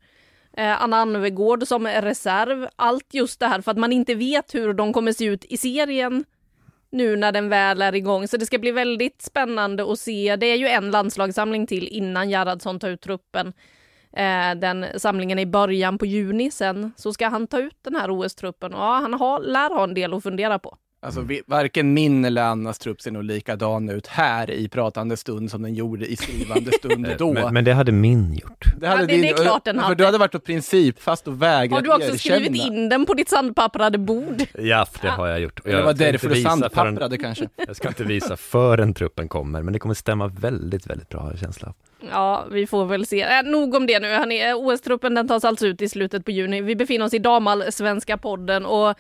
[0.57, 2.69] Eh, Anna Anvegård som reserv.
[2.77, 5.57] Allt just det här för att man inte vet hur de kommer se ut i
[5.57, 6.25] serien
[6.97, 8.29] nu när den väl är igång.
[8.29, 10.37] Så det ska bli väldigt spännande att se.
[10.37, 13.53] Det är ju en landslagssamling till innan Gerhardsson tar ut truppen.
[14.13, 16.51] Eh, den samlingen är i början på juni.
[16.51, 19.85] Sen så ska han ta ut den här OS-truppen och ja, han har, lär ha
[19.85, 20.77] en del att fundera på.
[21.07, 25.51] Alltså, vi, varken min eller Annas trupp ser nog likadan ut här i pratande stund
[25.51, 27.33] som den gjorde i skrivande stund då.
[27.33, 28.65] Men, men det hade min gjort.
[28.77, 29.95] det, hade Ja, det- det är klart den För hade.
[29.95, 32.19] du hade varit på princip fast och vägrat Har du också erkänna.
[32.45, 34.43] skrivit in den på ditt sandpapprade bord?
[34.59, 35.59] Ja, det har jag gjort.
[35.61, 37.49] Och Det jag var därför du sandpapprade kanske.
[37.67, 41.31] Jag ska inte visa förrän truppen kommer, men det kommer stämma väldigt, väldigt bra har
[41.31, 41.75] jag känsla av.
[42.11, 43.23] Ja, vi får väl se.
[43.23, 44.09] Äh, nog om det nu.
[44.15, 44.49] hörni.
[44.49, 46.61] Eh, OS-truppen den tas alltså ut i slutet på juni.
[46.61, 48.95] Vi befinner oss i damallsvenska podden och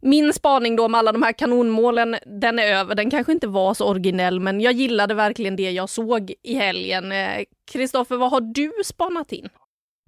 [0.00, 2.94] min spaning då med alla de här kanonmålen, den är över.
[2.94, 7.12] Den kanske inte var så originell, men jag gillade verkligen det jag såg i helgen.
[7.12, 9.48] Eh, Kristoffer, vad har du spanat in?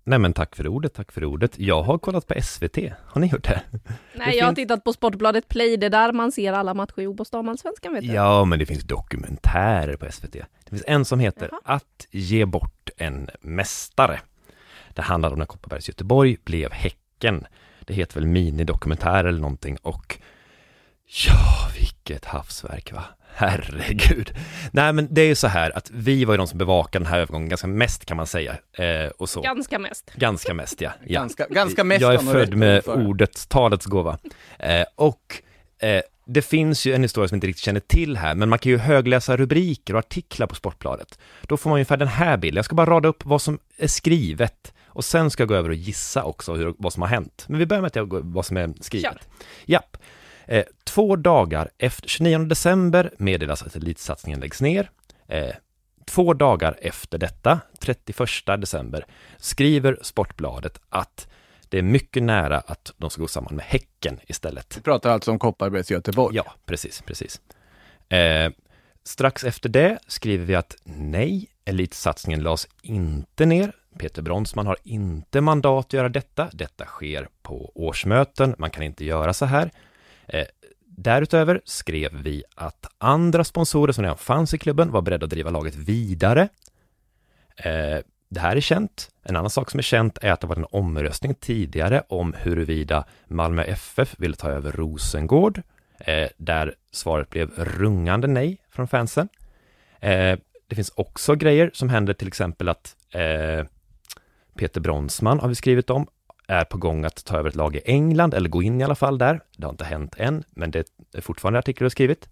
[0.05, 1.59] Nej men tack för ordet, tack för ordet.
[1.59, 3.63] Jag har kollat på SVT, har ni gjort det?
[4.15, 7.07] Nej, jag har tittat på Sportbladet Play, det är där man ser alla matcher i
[7.07, 8.13] OBOS damallsvenskan vet du.
[8.13, 10.33] Ja, men det finns dokumentärer på SVT.
[10.33, 11.61] Det finns en som heter Jaha.
[11.65, 14.21] Att ge bort en mästare.
[14.95, 17.47] Det handlar om när Kopparbergs Göteborg blev Häcken.
[17.91, 20.19] Det heter väl minidokumentär eller någonting och
[21.27, 23.05] ja, vilket havsverk va?
[23.35, 24.35] Herregud.
[24.73, 27.13] Nej, men det är ju så här att vi var ju de som bevakade den
[27.13, 28.57] här övergången ganska mest kan man säga.
[28.73, 29.41] Eh, och så.
[29.41, 30.13] Ganska mest.
[30.15, 30.91] Ganska mest, ja.
[31.07, 31.21] ja.
[31.21, 33.07] Ganska, ganska mest Jag är född med ord för.
[33.07, 34.19] ordets, talets gåva.
[34.59, 35.43] Eh, och
[35.79, 38.59] eh, det finns ju en historia som jag inte riktigt känner till här, men man
[38.59, 41.19] kan ju högläsa rubriker och artiklar på Sportbladet.
[41.43, 42.57] Då får man ungefär den här bilden.
[42.57, 45.69] Jag ska bara rada upp vad som är skrivet och sen ska jag gå över
[45.69, 47.45] och gissa också hur, vad som har hänt.
[47.49, 49.13] Men vi börjar med att jag går, vad som är skrivet.
[49.13, 49.21] Kör.
[49.65, 49.97] Japp.
[50.47, 54.91] Eh, två dagar efter 29 december meddelas att elitsatsningen läggs ner.
[55.29, 55.55] Eh,
[56.07, 61.29] två dagar efter detta, 31 december, skriver Sportbladet att
[61.69, 64.77] det är mycket nära att de ska gå samman med Häcken istället.
[64.77, 66.37] Vi pratar alltså om Kopparbergs Göteborg.
[66.37, 67.41] Ja, precis, precis.
[68.09, 68.51] Eh,
[69.05, 73.73] strax efter det skriver vi att nej, elitsatsningen lades inte ner.
[73.99, 76.49] Peter Bronsman har inte mandat att göra detta.
[76.53, 78.55] Detta sker på årsmöten.
[78.59, 79.71] Man kan inte göra så här.
[80.27, 80.47] Eh,
[80.87, 85.51] därutöver skrev vi att andra sponsorer som redan fanns i klubben var beredda att driva
[85.51, 86.49] laget vidare.
[87.57, 87.99] Eh,
[88.29, 89.11] det här är känt.
[89.23, 93.05] En annan sak som är känt är att det var en omröstning tidigare om huruvida
[93.27, 95.63] Malmö FF ville ta över Rosengård,
[95.99, 99.29] eh, där svaret blev rungande nej från fansen.
[100.01, 103.67] Eh, det finns också grejer som händer, till exempel att eh,
[104.61, 106.07] Peter Bronsman har vi skrivit om,
[106.49, 108.95] är på gång att ta över ett lag i England, eller gå in i alla
[108.95, 109.41] fall där.
[109.57, 112.29] Det har inte hänt än, men det är fortfarande artiklar du har skrivit.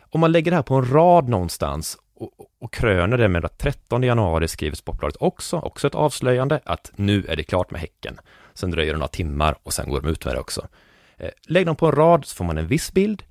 [0.00, 3.58] Om man lägger det här på en rad någonstans och, och kröner det med att
[3.58, 8.20] 13 januari skriver Sportbladet också, också ett avslöjande att nu är det klart med Häcken.
[8.54, 10.68] Sen dröjer det några timmar och sen går de ut med det också.
[11.16, 13.22] Eh, lägg dem på en rad så får man en viss bild.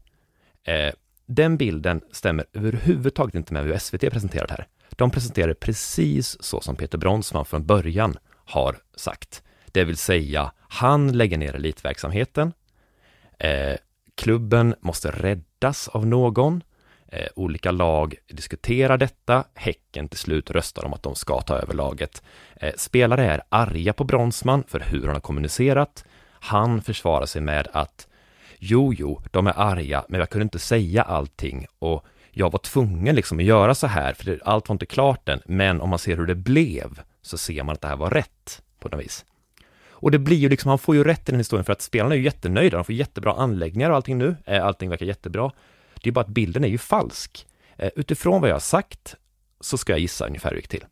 [0.64, 0.94] Eh,
[1.26, 4.68] den bilden stämmer överhuvudtaget inte med hur SVT presenterar det här.
[4.90, 8.18] De presenterar det precis så som Peter Bronsman från början
[8.48, 9.44] har sagt.
[9.72, 12.54] Det vill säga, han lägger ner elitverksamheten.
[13.40, 13.76] Eh,
[14.16, 16.64] klubben måste räddas av någon.
[17.08, 19.44] Eh, olika lag diskuterar detta.
[19.54, 22.24] Häcken till slut röstar om att de ska ta över laget.
[22.56, 26.06] Eh, spelare är arga på Bronsman för hur han har kommunicerat.
[26.30, 28.08] Han försvarar sig med att
[28.60, 33.16] jo, jo, de är arga, men jag kunde inte säga allting och jag var tvungen
[33.16, 35.42] liksom att göra så här, för allt var inte klart än.
[35.46, 38.62] Men om man ser hur det blev så ser man att det här var rätt
[38.80, 39.26] på något vis.
[40.00, 42.16] Och det blir ju liksom, han får ju rätt i den historien för att spelarna
[42.16, 45.52] är ju jättenöjda, de får jättebra anläggningar och allting nu, eh, allting verkar jättebra.
[46.04, 47.48] Det är bara att bilden är ju falsk.
[47.78, 49.16] Eh, utifrån vad jag har sagt
[49.60, 50.86] så ska jag gissa ungefär hur det gick till.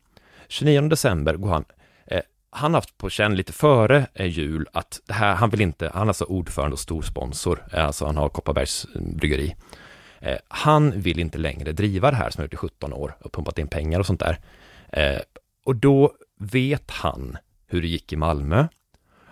[0.48, 1.64] 29 december går han,
[2.06, 2.20] eh,
[2.50, 6.02] han har haft på känn lite före jul att det här, han vill inte, han
[6.02, 9.56] är alltså ordförande och stor sponsor, alltså han har Kopparbergs mm, bryggeri.
[10.48, 13.58] Han vill inte längre driva det här som han gjort i 17 år och pumpat
[13.58, 14.38] in pengar och sånt där.
[15.64, 18.66] Och då vet han hur det gick i Malmö.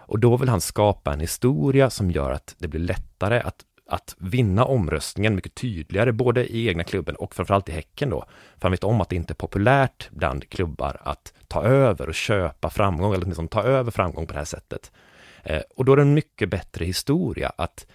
[0.07, 4.17] Och då vill han skapa en historia som gör att det blir lättare att, att
[4.19, 8.25] vinna omröstningen mycket tydligare, både i egna klubben och framförallt i Häcken då.
[8.57, 12.15] För han vet om att det inte är populärt bland klubbar att ta över och
[12.15, 14.93] köpa framgång, eller åtminstone ta över framgång på det här sättet.
[15.43, 17.87] Eh, och då är det en mycket bättre historia att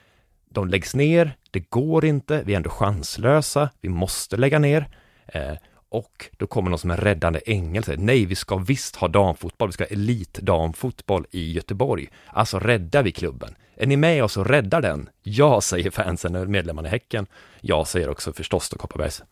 [0.50, 4.88] de läggs ner, det går inte, vi är ändå chanslösa, vi måste lägga ner.
[5.28, 5.54] Eh,
[5.90, 9.08] och då kommer någon som en räddande ängel och säger nej, vi ska visst ha
[9.08, 12.10] damfotboll, vi ska ha elitdamfotboll i Göteborg.
[12.28, 13.56] Alltså räddar vi klubben.
[13.76, 15.10] Är ni med oss och räddar den?
[15.24, 17.28] Ja, säger fansen medlemmarna i Häcken.
[17.62, 19.24] Jag säger också förstås då Kopparbergs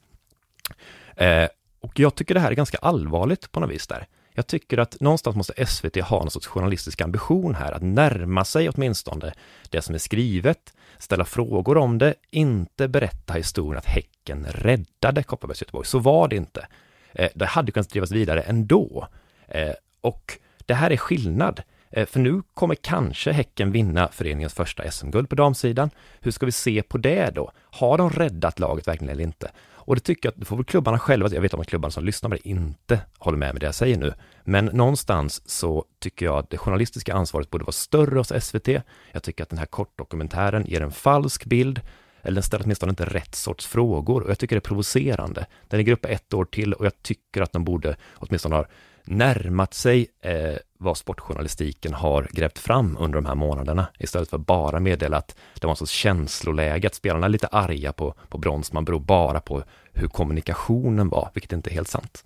[1.18, 1.48] Eh,
[1.82, 4.08] och jag tycker det här är ganska allvarligt på något vis där.
[4.38, 8.70] Jag tycker att någonstans måste SVT ha någon sorts journalistisk ambition här, att närma sig
[8.70, 9.34] åtminstone
[9.70, 15.62] det som är skrivet, ställa frågor om det, inte berätta historien att Häcken räddade Kopparbergs
[15.62, 15.88] Göteborg.
[15.88, 16.68] Så var det inte.
[17.14, 19.08] Eh, det hade kunnat drivas vidare ändå.
[19.48, 21.62] Eh, och det här är skillnad.
[21.90, 25.90] Eh, för nu kommer kanske Häcken vinna föreningens första SM-guld på damsidan.
[26.20, 27.52] Hur ska vi se på det då?
[27.62, 29.52] Har de räddat laget verkligen eller inte?
[29.88, 32.06] Och det tycker jag att, det får väl klubbarna själva, jag vet att klubbarna som
[32.06, 36.26] lyssnar på det inte håller med med det jag säger nu, men någonstans så tycker
[36.26, 38.68] jag att det journalistiska ansvaret borde vara större hos SVT.
[39.12, 41.82] Jag tycker att den här kortdokumentären ger en falsk bild,
[42.22, 45.46] eller den ställer åtminstone inte rätt sorts frågor och jag tycker det är provocerande.
[45.68, 48.66] Den ligger uppe ett år till och jag tycker att de borde åtminstone ha
[49.08, 54.80] närmat sig eh, vad sportjournalistiken har grävt fram under de här månaderna istället för bara
[54.80, 58.86] meddela att det var en sorts känsloläge, att spelarna är lite arga på, på Bronsman
[58.86, 62.24] beror bara på hur kommunikationen var, vilket inte är helt sant.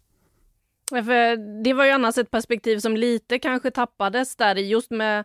[0.90, 5.20] För det var ju annars ett perspektiv som lite kanske tappades där just med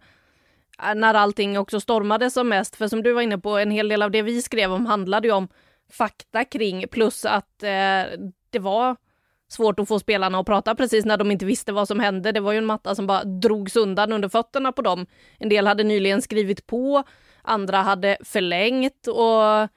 [0.82, 2.76] eh, när allting också stormade som mest.
[2.76, 5.28] För som du var inne på, en hel del av det vi skrev om handlade
[5.28, 5.48] ju om
[5.92, 8.04] fakta kring plus att eh,
[8.50, 8.96] det var
[9.48, 12.32] svårt att få spelarna att prata precis när de inte visste vad som hände.
[12.32, 15.06] Det var ju en matta som bara drogs undan under fötterna på dem.
[15.38, 17.02] En del hade nyligen skrivit på,
[17.42, 19.68] andra hade förlängt och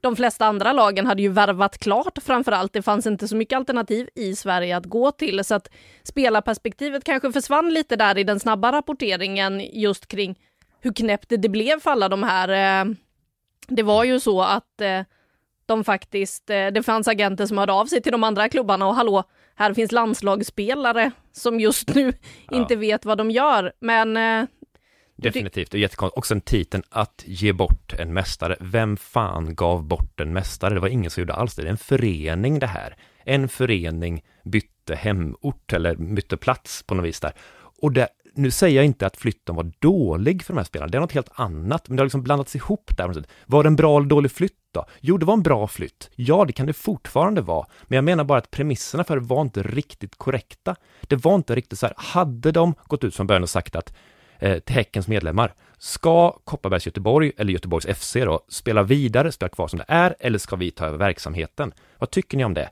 [0.00, 2.72] de flesta andra lagen hade ju värvat klart framför allt.
[2.72, 5.70] Det fanns inte så mycket alternativ i Sverige att gå till så att
[6.02, 10.38] spelarperspektivet kanske försvann lite där i den snabba rapporteringen just kring
[10.80, 12.48] hur knäppt det blev för alla de här.
[12.48, 12.94] Eh,
[13.68, 15.00] det var ju så att eh,
[15.70, 18.94] de faktiskt, eh, det fanns agenter som hörde av sig till de andra klubbarna och
[18.94, 22.12] hallå, här finns landslagsspelare som just nu
[22.50, 22.56] ja.
[22.56, 23.72] inte vet vad de gör.
[23.80, 24.44] Men eh,
[25.16, 26.18] Definitivt, är jättekonstigt.
[26.18, 28.56] Och sen titeln att ge bort en mästare.
[28.60, 30.74] Vem fan gav bort en mästare?
[30.74, 31.62] Det var ingen som gjorde alls det.
[31.62, 32.96] Det är en förening det här.
[33.24, 37.32] En förening bytte hemort eller bytte plats på något vis där.
[37.82, 38.08] Och det,
[38.40, 41.12] nu säger jag inte att flytten var dålig för de här spelarna, det är något
[41.12, 43.24] helt annat, men det har liksom blandats ihop där.
[43.46, 44.84] Var det en bra eller dålig flytt då?
[45.00, 46.10] Jo, det var en bra flytt.
[46.14, 49.40] Ja, det kan det fortfarande vara, men jag menar bara att premisserna för det var
[49.42, 50.76] inte riktigt korrekta.
[51.02, 53.94] Det var inte riktigt så här, hade de gått ut från början och sagt att
[54.38, 59.68] eh, till Häckens medlemmar, ska Kopparbergs Göteborg, eller Göteborgs FC då, spela vidare, spela kvar
[59.68, 61.72] som det är, eller ska vi ta över verksamheten?
[61.98, 62.70] Vad tycker ni om det?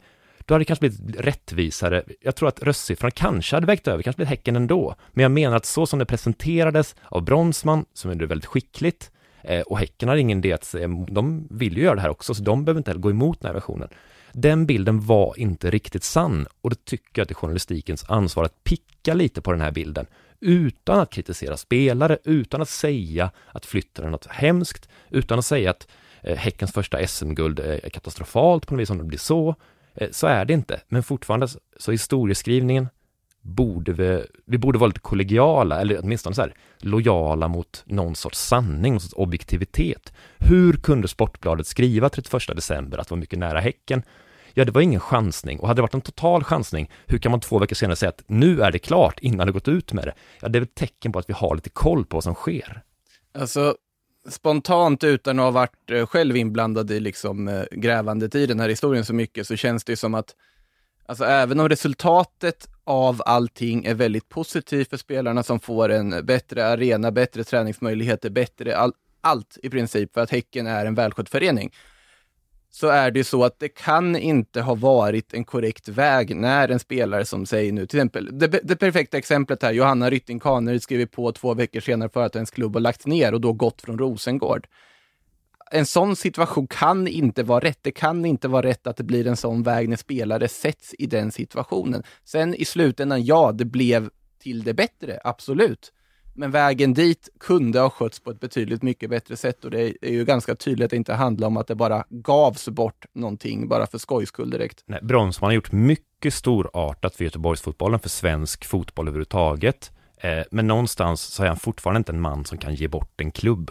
[0.49, 2.03] Då hade det kanske blivit rättvisare.
[2.21, 4.95] Jag tror att röstsiffrorna kanske hade vägt över, kanske blivit Häcken ändå.
[5.13, 9.11] Men jag menar att så som det presenterades av Bronsman, som är väldigt skickligt,
[9.43, 12.35] eh, och Häcken har ingen idé att mm, de vill ju göra det här också,
[12.35, 13.89] så de behöver inte heller gå emot den här versionen.
[14.33, 18.45] Den bilden var inte riktigt sann och då tycker jag att det är journalistikens ansvar
[18.45, 20.07] att picka lite på den här bilden
[20.41, 25.71] utan att kritisera spelare, utan att säga att flytten är något hemskt, utan att säga
[25.71, 25.89] att
[26.23, 29.55] eh, Häckens första SM-guld eh, är katastrofalt på något vis om det blir så,
[30.01, 32.89] Eh, så är det inte, men fortfarande så historieskrivningen
[33.41, 38.39] borde vi, vi borde vara lite kollegiala eller åtminstone så här lojala mot någon sorts
[38.39, 40.13] sanning, någon sorts objektivitet.
[40.39, 44.03] Hur kunde Sportbladet skriva 31 december att det var mycket nära Häcken?
[44.55, 47.41] Ja, det var ingen chansning och hade det varit en total chansning, hur kan man
[47.41, 50.15] två veckor senare säga att nu är det klart innan det gått ut med det?
[50.41, 52.83] Ja, det är ett tecken på att vi har lite koll på vad som sker.
[53.39, 53.75] Alltså,
[54.29, 58.69] spontant utan att ha varit eh, själv inblandad i liksom, eh, grävandet i den här
[58.69, 60.35] historien så mycket så känns det som att
[61.07, 66.67] alltså, även om resultatet av allting är väldigt positivt för spelarna som får en bättre
[66.67, 71.73] arena, bättre träningsmöjligheter, bättre all, allt i princip för att Häcken är en välskött förening
[72.71, 76.69] så är det ju så att det kan inte ha varit en korrekt väg när
[76.69, 80.83] en spelare som säger nu, till exempel, det, det perfekta exemplet här, Johanna Rytting Kaneryd
[80.83, 83.83] skriver på två veckor senare för att hennes klubb har lagts ner och då gått
[83.83, 84.67] från Rosengård.
[85.71, 87.79] En sån situation kan inte vara rätt.
[87.83, 91.07] Det kan inte vara rätt att det blir en sån väg när spelare sätts i
[91.07, 92.03] den situationen.
[92.25, 95.93] Sen i slutändan, ja, det blev till det bättre, absolut.
[96.39, 100.11] Men vägen dit kunde ha skötts på ett betydligt mycket bättre sätt och det är
[100.13, 103.87] ju ganska tydligt att det inte handlar om att det bara gavs bort någonting bara
[103.87, 104.85] för skojs skull direkt.
[104.87, 109.93] Nej, Bronsman har gjort mycket storartat för Göteborgsfotbollen, för svensk fotboll överhuvudtaget.
[110.21, 113.31] Eh, men någonstans så är han fortfarande inte en man som kan ge bort en
[113.31, 113.71] klubb.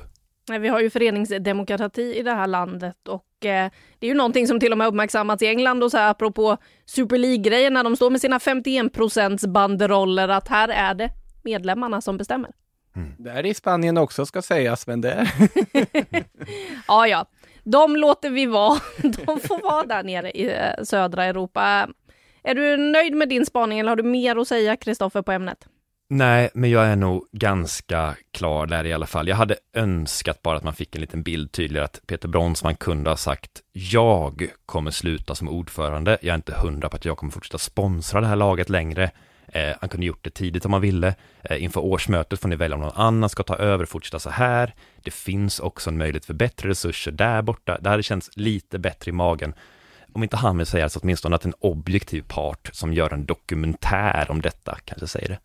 [0.50, 4.48] Nej, vi har ju föreningsdemokrati i det här landet och eh, det är ju någonting
[4.48, 7.96] som till och med uppmärksammats i England och så här apropå Super League-grejen när de
[7.96, 11.10] står med sina 51 procents banderoller att här är det
[11.48, 12.52] medlemmarna som bestämmer.
[12.98, 13.14] Mm.
[13.18, 15.32] Det är i Spanien också ska sägas, men det...
[16.88, 17.26] ja, ja.
[17.64, 18.80] De låter vi vara.
[19.02, 21.88] De får vara där nere i eh, södra Europa.
[22.44, 25.68] Är du nöjd med din spaning eller har du mer att säga, Kristoffer, på ämnet?
[26.10, 29.28] Nej, men jag är nog ganska klar där i alla fall.
[29.28, 33.10] Jag hade önskat bara att man fick en liten bild tydligare att Peter Bronsman kunde
[33.10, 36.18] ha sagt jag kommer sluta som ordförande.
[36.22, 39.12] Jag är inte hundra på att jag kommer fortsätta sponsra det här laget längre.
[39.58, 41.16] Eh, han kunde gjort det tidigt om han ville.
[41.44, 44.30] Eh, inför årsmötet får ni välja om någon annan ska ta över och fortsätta så
[44.30, 44.76] här.
[45.04, 47.78] Det finns också en möjlighet för bättre resurser där borta.
[47.82, 49.54] Det hade känts lite bättre i magen.
[50.14, 54.26] Om inte han vill säga så åtminstone att en objektiv part som gör en dokumentär
[54.30, 55.40] om detta kanske säger det.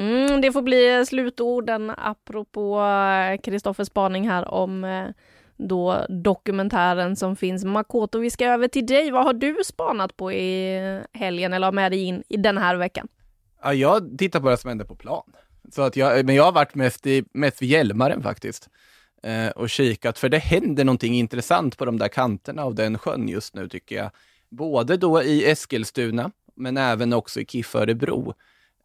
[0.00, 5.06] Mm, det får bli slutorden apropå eh, Kristoffers spaning här om eh,
[5.56, 7.64] då dokumentären som finns.
[7.64, 9.10] Makoto, vi ska över till dig.
[9.10, 12.76] Vad har du spanat på i helgen eller har med dig in i den här
[12.76, 13.08] veckan?
[13.62, 15.32] Ja, jag tittar på det som händer på plan.
[15.72, 18.68] Så att jag, men jag har varit mest, i, mest vid Hjälmaren faktiskt
[19.22, 23.28] eh, och kikat, för det händer någonting intressant på de där kanterna av den sjön
[23.28, 24.10] just nu tycker jag.
[24.48, 28.34] Både då i Eskilstuna, men även också i KIF Örebro.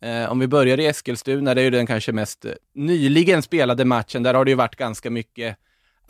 [0.01, 3.85] Eh, om vi börjar i Eskilstuna, det är ju den kanske mest eh, nyligen spelade
[3.85, 4.23] matchen.
[4.23, 5.57] Där har det ju varit ganska mycket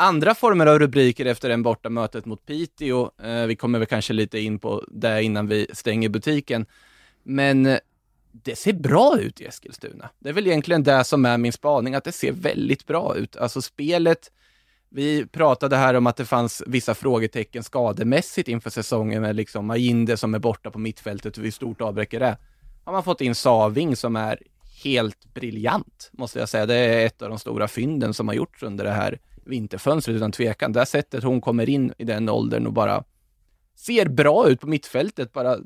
[0.02, 3.12] andra former av rubriker efter det borta mötet mot Piteå.
[3.24, 6.66] Eh, vi kommer väl kanske lite in på det innan vi stänger butiken.
[7.24, 7.78] Men eh,
[8.32, 10.10] det ser bra ut i Eskilstuna.
[10.20, 13.36] Det är väl egentligen det som är min spaning, att det ser väldigt bra ut.
[13.36, 14.32] Alltså spelet,
[14.90, 20.18] vi pratade här om att det fanns vissa frågetecken skademässigt inför säsongen med liksom Majinde
[20.18, 22.38] som är borta på mittfältet och hur stort avbräck är det?
[22.84, 24.40] Har man fått in Saving som är
[24.84, 26.66] helt briljant, måste jag säga.
[26.66, 29.20] Det är ett av de stora fynden som har gjorts under det här
[29.52, 30.74] vinterfönstret utan tvekan.
[30.74, 33.04] Det här sättet hon kommer in i den åldern och bara
[33.76, 35.58] ser bra ut på mittfältet, bara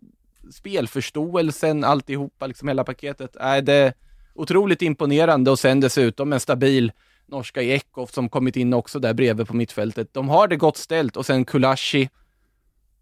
[0.52, 3.36] spelförståelsen, alltihopa, liksom hela paketet.
[3.36, 3.94] Är det
[4.34, 6.92] otroligt imponerande och sen dessutom en stabil
[7.28, 10.14] norska i Ekhoff som kommit in också där bredvid på mittfältet.
[10.14, 12.10] De har det gott ställt och sen Kulashi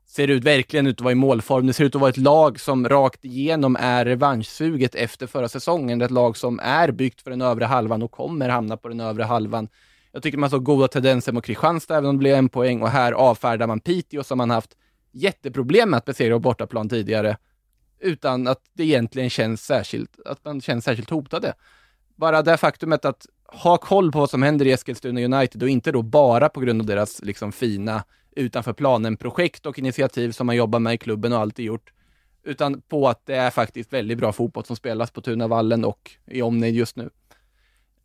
[0.05, 1.67] ser ut verkligen ut att vara i målform.
[1.67, 6.01] Det ser ut att vara ett lag som rakt igenom är revanschsuget efter förra säsongen.
[6.01, 9.23] Ett lag som är byggt för den övre halvan och kommer hamna på den övre
[9.23, 9.67] halvan.
[10.13, 12.81] Jag tycker man såg goda tendenser mot Kristianstad, även om det blev en poäng.
[12.81, 14.77] Och här avfärdar man Piteå som man haft
[15.11, 17.37] jätteproblem med att besegra på bortaplan tidigare.
[17.99, 21.53] Utan att det egentligen känns särskilt, att man känns särskilt hotade.
[22.15, 25.91] Bara det faktumet att ha koll på vad som händer i Eskilstuna United och inte
[25.91, 28.03] då bara på grund av deras liksom fina
[28.35, 31.93] utanför planen-projekt och initiativ som man jobbar med i klubben och alltid gjort.
[32.43, 36.41] Utan på att det är faktiskt väldigt bra fotboll som spelas på Tunavallen och i
[36.41, 37.09] omnejd just nu.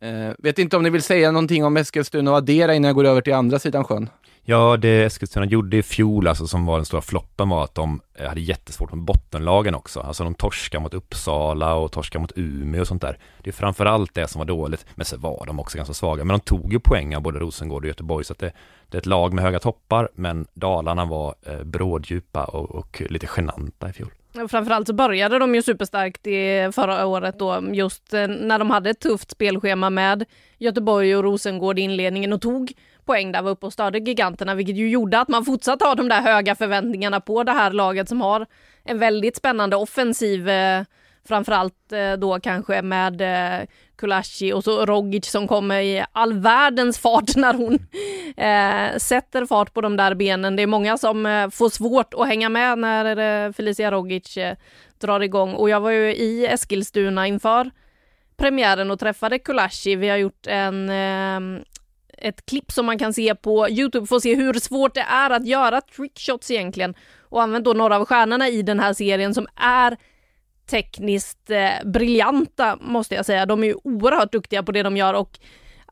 [0.01, 3.05] Eh, vet inte om ni vill säga någonting om Eskilstuna och addera innan jag går
[3.05, 4.09] över till andra sidan sjön?
[4.43, 8.01] Ja, det Eskilstuna gjorde i fjol, alltså som var den stora floppen, var att de
[8.15, 9.99] eh, hade jättesvårt med bottenlagen också.
[9.99, 13.17] Alltså de torskade mot Uppsala och torskade mot Umeå och sånt där.
[13.43, 16.23] Det är framförallt det som var dåligt, men så var de också ganska svaga.
[16.23, 18.51] Men de tog ju poäng av både Rosengård och Göteborg, så att det,
[18.89, 23.27] det är ett lag med höga toppar, men Dalarna var eh, bråddjupa och, och lite
[23.27, 24.09] genanta i fjol.
[24.49, 28.89] Framförallt så började de ju superstarkt i förra året då, just eh, när de hade
[28.89, 30.25] ett tufft spelschema med
[30.57, 32.73] Göteborg och Rosengård i inledningen och tog
[33.09, 36.09] poäng där, var uppe och störde giganterna, vilket ju gjorde att man fortsatt har de
[36.09, 38.45] där höga förväntningarna på det här laget som har
[38.83, 40.83] en väldigt spännande offensiv eh,
[41.27, 46.99] Framförallt eh, då kanske med eh, Kulashi och så Rogic som kommer i all världens
[46.99, 47.73] fart när hon
[48.37, 50.55] eh, sätter fart på de där benen.
[50.55, 54.55] Det är många som eh, får svårt att hänga med när eh, Felicia Rogic eh,
[55.01, 57.71] drar igång och jag var ju i Eskilstuna inför
[58.37, 59.95] premiären och träffade Kulashi.
[59.95, 61.63] Vi har gjort en eh,
[62.21, 65.29] ett klipp som man kan se på Youtube för att se hur svårt det är
[65.29, 69.47] att göra trickshots egentligen och använt då några av stjärnorna i den här serien som
[69.55, 69.97] är
[70.69, 73.45] tekniskt eh, briljanta måste jag säga.
[73.45, 75.39] De är ju oerhört duktiga på det de gör och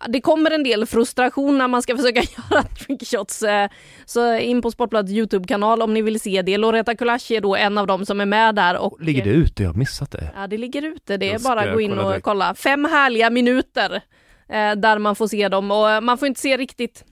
[0.08, 3.44] det kommer en del frustration när man ska försöka göra trickshots.
[3.44, 3.70] Eh,
[4.06, 6.58] så in på Sportbladets Youtube-kanal om ni vill se det.
[6.58, 8.78] Loretta Kulashi är då en av dem som är med där.
[8.78, 9.64] Och, ligger det ute?
[9.64, 10.32] Jag har missat det.
[10.36, 11.18] Ja, det ligger ute.
[11.18, 12.56] Det är bara att gå in och kolla.
[12.56, 14.02] Fem härliga minuter
[14.50, 17.06] eh, där man får se dem och eh, man får inte se riktigt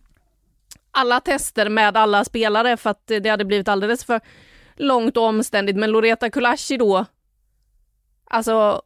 [0.92, 4.22] alla tester med alla spelare för att det hade blivit alldeles för
[4.76, 5.76] långt och omständigt.
[5.78, 7.06] Men Loreta Kulashi då
[8.30, 8.82] Alltså,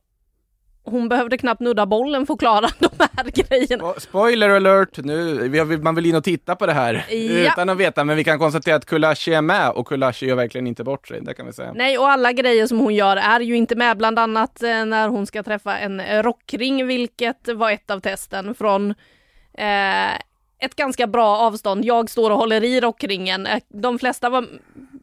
[0.91, 3.93] hon behövde knappt nudda bollen för att klara de här grejerna.
[3.97, 4.97] Spoiler alert!
[4.97, 7.15] Nu, man vill in och titta på det här ja.
[7.15, 10.67] utan att veta, men vi kan konstatera att Kulashi är med och Kulashi gör verkligen
[10.67, 11.73] inte bort sig, det kan vi säga.
[11.75, 15.09] Nej, och alla grejer som hon gör är ju inte med, bland annat eh, när
[15.09, 18.93] hon ska träffa en rockring, vilket var ett av testen från
[19.53, 20.13] eh,
[20.59, 21.85] ett ganska bra avstånd.
[21.85, 23.47] Jag står och håller i rockringen.
[23.47, 24.45] Eh, de flesta var,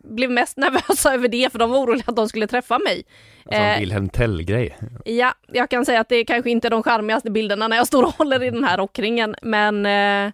[0.07, 3.05] blev mest nervösa över det, för de var oroliga att de skulle träffa mig.
[3.45, 4.77] Alltså en eh, Wilhelm Tell-grej.
[5.05, 8.03] Ja, jag kan säga att det är kanske inte de charmigaste bilderna när jag står
[8.03, 10.33] och håller i den här rockringen, men eh,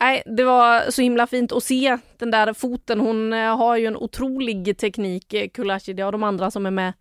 [0.00, 3.00] Nej, det var så himla fint att se den där foten.
[3.00, 5.92] Hon eh, har ju en otrolig teknik, eh, Kulashi.
[5.92, 6.92] Det har de andra som är med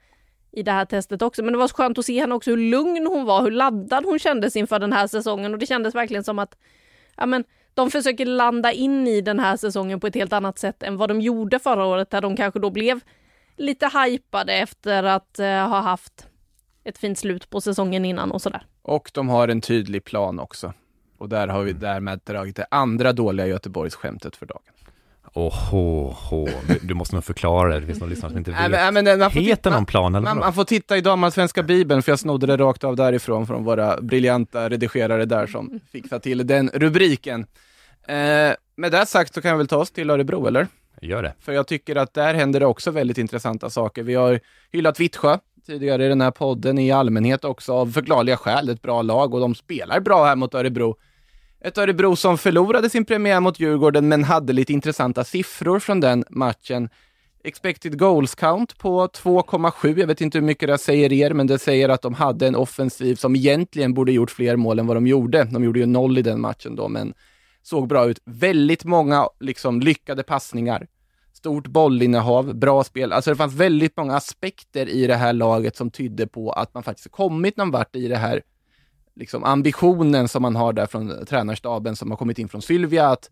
[0.52, 1.44] i det här testet också.
[1.44, 4.06] Men det var så skönt att se henne också hur lugn hon var, hur laddad
[4.06, 6.58] hon kändes inför den här säsongen och det kändes verkligen som att
[7.18, 7.44] ja, men,
[7.78, 11.10] de försöker landa in i den här säsongen på ett helt annat sätt än vad
[11.10, 13.00] de gjorde förra året där de kanske då blev
[13.58, 16.28] lite hypade efter att uh, ha haft
[16.84, 18.66] ett fint slut på säsongen innan och sådär.
[18.82, 20.74] Och de har en tydlig plan också.
[21.18, 24.62] Och där har vi därmed dragit det andra dåliga Göteborgsskämtet för dagen.
[25.34, 26.48] Åh,
[26.82, 28.72] du måste nog förklara det, det finns någon lyssnare som inte vet.
[28.72, 31.64] Nej, men, men, man Heter titta, någon plan eller man, man får titta i damallsvenska
[31.64, 36.22] bibeln, för jag snodde det rakt av därifrån, från våra briljanta redigerare där som fixade
[36.22, 37.46] till den rubriken.
[38.08, 40.68] Eh, med det sagt så kan vi väl ta oss till Örebro, eller?
[41.02, 41.34] Gör det.
[41.40, 44.04] För jag tycker att där händer det också väldigt intressanta saker.
[44.04, 44.40] Vi har
[44.72, 48.70] hyllat Vittsjö tidigare i den här podden i allmänhet också av förklarliga skäl.
[48.70, 50.96] Ett bra lag och de spelar bra här mot Örebro.
[51.62, 56.24] Ett Örebro som förlorade sin premiär mot Djurgården men hade lite intressanta siffror från den
[56.30, 56.90] matchen.
[57.44, 60.00] Expected goals count på 2,7.
[60.00, 62.56] Jag vet inte hur mycket det säger er, men det säger att de hade en
[62.56, 65.44] offensiv som egentligen borde gjort fler mål än vad de gjorde.
[65.44, 67.14] De gjorde ju noll i den matchen då, men
[67.68, 68.20] såg bra ut.
[68.26, 70.88] Väldigt många liksom lyckade passningar.
[71.34, 73.14] Stort bollinnehav, bra spel.
[73.14, 76.84] Alltså det fanns väldigt många aspekter i det här laget som tydde på att man
[76.84, 78.42] faktiskt kommit någon vart i det här
[79.16, 83.32] liksom ambitionen som man har där från tränarstaben som har kommit in från Sylvia att,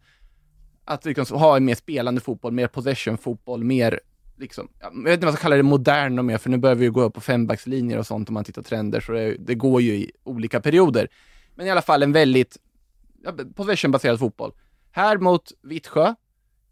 [0.86, 4.00] att liksom ha en mer spelande fotboll, mer possession-fotboll, mer
[4.38, 6.76] liksom, jag vet inte vad jag ska kalla det modern och mer, för nu börjar
[6.76, 9.56] vi ju gå upp på fembackslinjer och sånt om man tittar trender, så det, det
[9.56, 11.08] går ju i olika perioder.
[11.56, 12.58] Men i alla fall en väldigt
[13.55, 14.51] possession-baserad fotboll.
[14.91, 16.13] Här mot Vittsjö,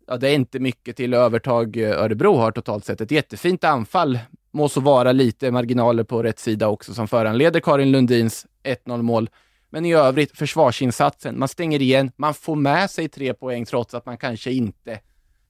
[0.07, 3.01] ja det är inte mycket till övertag eh, Örebro har totalt sett.
[3.01, 4.19] Ett jättefint anfall,
[4.51, 9.29] må så vara lite marginaler på rätt sida också som föranleder Karin Lundins 1-0 mål.
[9.69, 14.05] Men i övrigt, försvarsinsatsen, man stänger igen, man får med sig tre poäng trots att
[14.05, 14.99] man kanske inte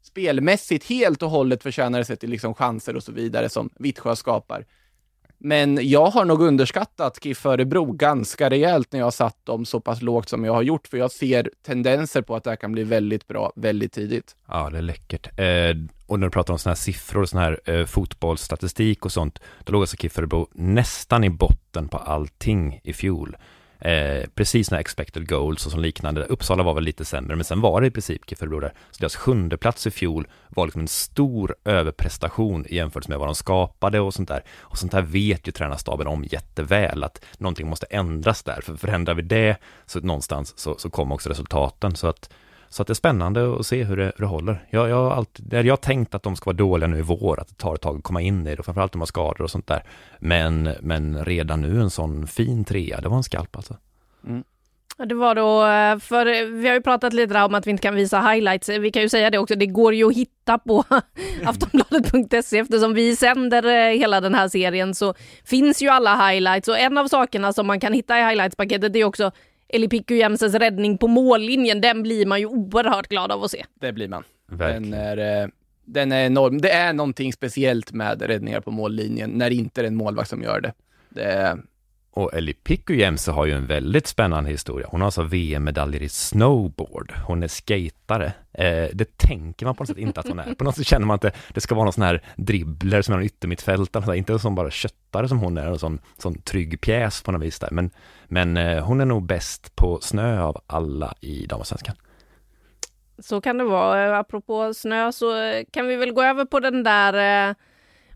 [0.01, 4.65] spelmässigt helt och hållet förtjänar sig till liksom chanser och så vidare som Vittsjö skapar.
[5.45, 9.79] Men jag har nog underskattat KIF Örebro ganska rejält när jag har satt dem så
[9.79, 12.71] pass lågt som jag har gjort, för jag ser tendenser på att det här kan
[12.71, 14.35] bli väldigt bra väldigt tidigt.
[14.47, 15.39] Ja, det är läckert.
[15.39, 15.75] Eh,
[16.07, 19.39] och när du pratar om sådana här siffror och sån här eh, fotbollsstatistik och sånt,
[19.63, 23.37] då låg alltså KIF Örebro nästan i botten på allting i fjol.
[23.83, 26.23] Eh, precis när expected goals och som liknande.
[26.23, 28.73] Uppsala var väl lite sämre, men sen var det i princip GIF Örebro där.
[28.91, 33.35] Så deras sjunde plats i fjol var liksom en stor överprestation jämfört med vad de
[33.35, 34.43] skapade och sånt där.
[34.59, 38.61] Och sånt där vet ju tränarstaben om jätteväl, att någonting måste ändras där.
[38.61, 41.95] För förändrar vi det, så någonstans så, så kommer också resultaten.
[41.95, 42.29] Så att
[42.73, 44.65] så att det är spännande att se hur det, hur det håller.
[44.69, 47.39] Jag, jag, har alltid, jag har tänkt att de ska vara dåliga nu i vår,
[47.39, 49.05] att det tar ett tag att komma in i det, och framförallt om de har
[49.05, 49.83] skador och sånt där.
[50.19, 53.77] Men, men redan nu en sån fin trea, det var en skalp alltså.
[54.97, 57.71] Ja, Det var då, eh, för vi har ju pratat lite där om att vi
[57.71, 58.69] inte kan visa highlights.
[58.69, 60.83] Vi kan ju säga det också, det går ju att hitta på
[61.45, 65.13] aftonbladet.se eftersom vi sänder eh, hela den här serien så
[65.45, 69.03] finns ju alla highlights och en av sakerna som man kan hitta i highlights-paketet är
[69.03, 69.31] också
[69.67, 71.81] Eli Pikku räddning på mållinjen.
[71.81, 73.65] Den blir man ju oerhört glad av att se.
[73.79, 74.23] Det blir man.
[74.47, 74.91] Verkligen.
[74.91, 75.47] Den är, eh,
[75.85, 76.61] den är enorm.
[76.61, 80.41] Det är någonting speciellt med räddningar på mållinjen när det inte är en målvakt som
[80.41, 80.73] gör det.
[81.09, 81.57] det är,
[82.11, 84.87] Och Ellie Pikku-Jämse har ju en väldigt spännande historia.
[84.89, 87.13] Hon har alltså VM-medaljer i snowboard.
[87.27, 88.33] Hon är skatare.
[88.53, 90.53] Eh, det tänker man på något sätt inte att hon är.
[90.53, 93.13] På något sätt känner man att det, det ska vara någon sån här dribbler som
[93.13, 94.17] är en yttermittfältare.
[94.17, 97.41] Inte en sån bara köttare som hon är, en sån, sån trygg pjäs på något
[97.41, 97.69] vis där.
[97.71, 97.91] Men,
[98.33, 101.95] men eh, hon är nog bäst på snö av alla i damallsvenskan.
[103.19, 104.05] Så kan det vara.
[104.05, 107.55] Eh, apropå snö så eh, kan vi väl gå över på den där eh,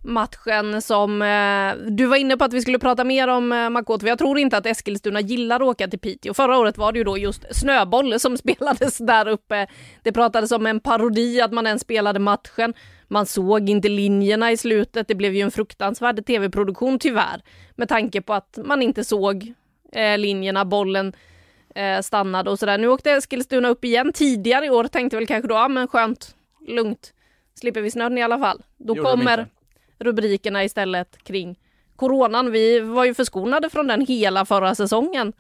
[0.01, 4.07] matchen som eh, du var inne på att vi skulle prata mer om eh, Makoto.
[4.07, 6.33] jag tror inte att Eskilstuna gillar att åka till Piteå.
[6.33, 9.67] Förra året var det ju då just snöboll som spelades där uppe.
[10.03, 12.73] Det pratades om en parodi att man ens spelade matchen.
[13.07, 15.07] Man såg inte linjerna i slutet.
[15.07, 17.41] Det blev ju en fruktansvärd tv-produktion tyvärr,
[17.75, 19.53] med tanke på att man inte såg
[19.91, 21.13] eh, linjerna, bollen
[21.75, 22.77] eh, stannade och sådär.
[22.77, 26.35] Nu åkte Eskilstuna upp igen tidigare i år, tänkte väl kanske då, ja men skönt,
[26.67, 27.13] lugnt,
[27.55, 28.63] slipper vi snön i alla fall.
[28.77, 29.47] Då Gjorde de kommer
[29.99, 31.59] rubrikerna istället kring
[31.95, 32.51] coronan.
[32.51, 35.33] Vi var ju förskonade från den hela förra säsongen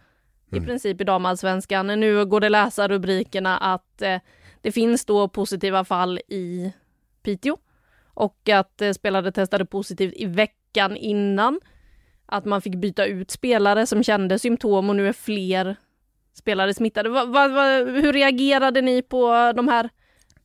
[0.51, 1.87] i princip i damallsvenskan.
[1.87, 4.19] Nu går det läsa rubrikerna att eh,
[4.61, 6.73] det finns då positiva fall i
[7.23, 7.57] Piteå
[8.13, 11.59] och att eh, spelare testade positivt i veckan innan.
[12.29, 15.75] Att man fick byta ut spelare som kände symptom och nu är fler
[16.33, 17.09] spelare smittade.
[17.09, 19.89] Va, va, va, hur reagerade ni på de här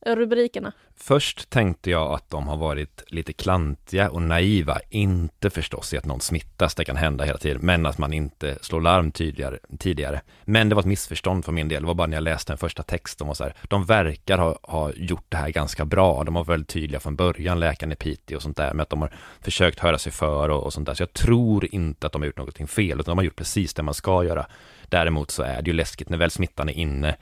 [0.05, 0.73] rubrikerna?
[0.95, 6.05] Först tänkte jag att de har varit lite klantiga och naiva, inte förstås i att
[6.05, 10.21] någon smittas, det kan hända hela tiden, men att man inte slår larm tydligare tidigare.
[10.43, 12.57] Men det var ett missförstånd för min del, det var bara när jag läste den
[12.57, 16.33] första texten och så här, de verkar ha, ha gjort det här ganska bra, de
[16.33, 19.11] var väldigt tydliga från början, läkaren i Piteå och sånt där, med att de har
[19.41, 22.25] försökt höra sig för och, och sånt där, så jag tror inte att de har
[22.27, 24.45] gjort någonting fel, utan de har gjort precis det man ska göra.
[24.89, 27.15] Däremot så är det ju läskigt när väl smittan är inne,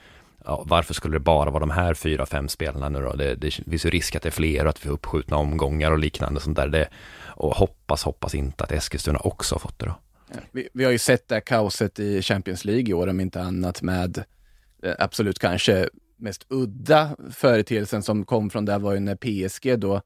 [0.45, 3.13] ja, varför skulle det bara vara de här fyra, fem spelarna nu då?
[3.13, 5.91] Det, det finns ju risk att det är fler och att vi får uppskjutna omgångar
[5.91, 6.67] och liknande sånt där.
[6.67, 6.87] Det,
[7.25, 9.95] och hoppas, hoppas inte att Eskilstuna också har fått det då.
[10.51, 13.41] Vi, vi, har ju sett det här kaoset i Champions League i år, om inte
[13.41, 14.23] annat, med
[14.83, 20.01] eh, absolut kanske mest udda företeelsen som kom från det var ju när PSG då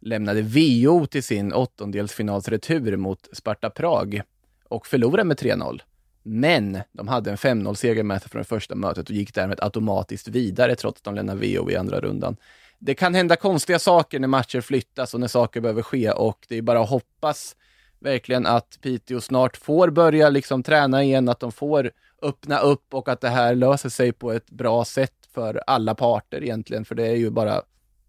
[0.00, 4.22] lämnade VO till sin åttondelsfinalsretur mot Sparta Prag
[4.68, 5.80] och förlorade med 3-0.
[6.28, 10.28] Men de hade en 5-0-seger med sig från det första mötet och gick därmed automatiskt
[10.28, 12.36] vidare trots att de lämnade VO i andra rundan.
[12.78, 16.56] Det kan hända konstiga saker när matcher flyttas och när saker behöver ske och det
[16.56, 17.56] är bara att hoppas
[17.98, 21.90] verkligen att Piteå snart får börja liksom träna igen, att de får
[22.22, 26.42] öppna upp och att det här löser sig på ett bra sätt för alla parter
[26.42, 27.62] egentligen, för det är ju bara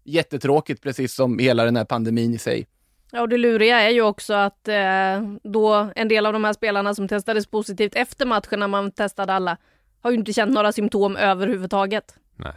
[0.04, 2.66] jättetråkigt, precis som hela den här pandemin i sig.
[3.10, 6.52] Ja, och det luriga är ju också att eh, då en del av de här
[6.52, 9.56] spelarna som testades positivt efter matchen när man testade alla
[10.00, 12.14] har ju inte känt några symptom överhuvudtaget.
[12.36, 12.52] Nej.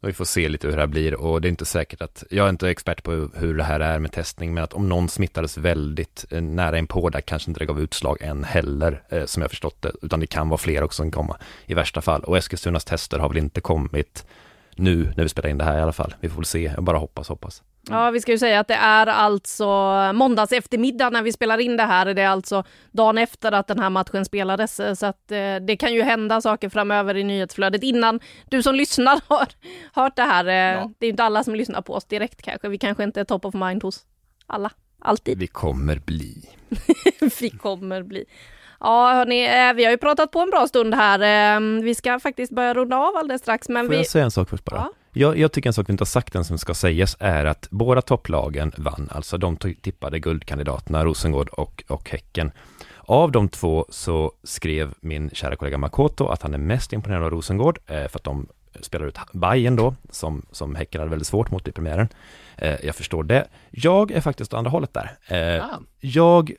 [0.00, 2.24] Och vi får se lite hur det här blir och det är inte säkert att,
[2.30, 5.08] jag är inte expert på hur det här är med testning, men att om någon
[5.08, 9.42] smittades väldigt eh, nära inpå där kanske inte det gav utslag än heller, eh, som
[9.42, 12.24] jag förstått det, utan det kan vara fler också som kommer i värsta fall.
[12.24, 14.26] Och Eskilstunas tester har väl inte kommit
[14.76, 16.14] nu när vi spelar in det här i alla fall.
[16.20, 17.62] Vi får väl se, jag bara hoppas, hoppas.
[17.88, 19.66] Ja, vi ska ju säga att det är alltså
[20.14, 22.14] måndags eftermiddag när vi spelar in det här.
[22.14, 25.94] Det är alltså dagen efter att den här matchen spelades, så att eh, det kan
[25.94, 29.48] ju hända saker framöver i nyhetsflödet innan du som lyssnar har
[29.92, 30.46] hört det här.
[30.46, 30.90] Eh, ja.
[30.98, 32.68] Det är ju inte alla som lyssnar på oss direkt kanske.
[32.68, 34.04] Vi kanske inte är top of mind hos
[34.46, 35.38] alla, alltid.
[35.38, 36.48] Vi kommer bli.
[37.40, 38.24] vi kommer bli.
[38.80, 41.20] Ja, hörni, eh, vi har ju pratat på en bra stund här.
[41.20, 43.96] Ehm, vi ska faktiskt börja runda av alldeles strax, men Får vi...
[43.96, 44.76] jag säga en sak först bara?
[44.76, 44.92] Ja.
[45.12, 47.68] Jag, jag, tycker en sak vi inte har sagt än som ska sägas är att
[47.70, 52.50] båda topplagen vann, alltså de tippade guldkandidaterna Rosengård och, och Häcken.
[52.96, 57.30] Av de två så skrev min kära kollega Makoto att han är mest imponerad av
[57.30, 58.46] Rosengård eh, för att de
[58.80, 62.08] spelar ut Bayern då, som, som Häcken hade väldigt svårt mot i premiären.
[62.56, 63.48] Eh, jag förstår det.
[63.70, 65.16] Jag är faktiskt åt andra hållet där.
[65.26, 65.80] Eh, ah.
[66.00, 66.52] Jag,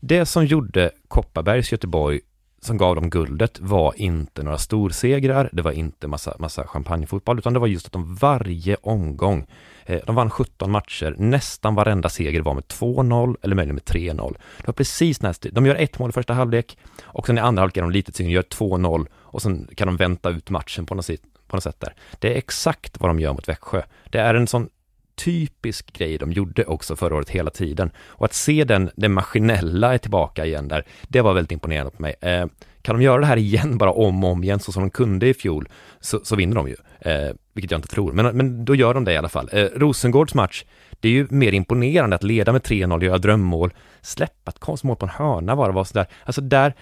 [0.00, 2.20] det som gjorde Kopparbergs Göteborg
[2.66, 7.52] som gav dem guldet var inte några storsegrar, det var inte massa, massa champagnefotboll, utan
[7.52, 9.46] det var just att de varje omgång,
[9.86, 14.36] eh, de vann 17 matcher, nästan varenda seger var med 2-0 eller möjligen med 3-0.
[14.58, 17.62] Det var precis nästan, de gör ett mål i första halvlek och sen i andra
[17.62, 20.94] halvlek är de lite tyngre, gör 2-0 och sen kan de vänta ut matchen på
[20.94, 21.94] något, sätt, på något sätt där.
[22.18, 23.82] Det är exakt vad de gör mot Växjö.
[24.10, 24.68] Det är en sån
[25.16, 27.90] typisk grej de gjorde också förra året hela tiden.
[27.98, 32.02] Och att se den, den maskinella är tillbaka igen där, det var väldigt imponerande på
[32.02, 32.14] mig.
[32.20, 32.46] Eh,
[32.82, 35.28] kan de göra det här igen, bara om och om igen, så som de kunde
[35.28, 35.68] i fjol,
[36.00, 36.76] så, så vinner de ju.
[37.00, 39.48] Eh, vilket jag inte tror, men, men då gör de det i alla fall.
[39.52, 40.64] Eh, Rosengårds match,
[41.00, 45.06] det är ju mer imponerande att leda med 3-0, göra drömmål, släppa ett konstmål på
[45.06, 46.06] en hörna var det var sådär.
[46.24, 46.74] Alltså där,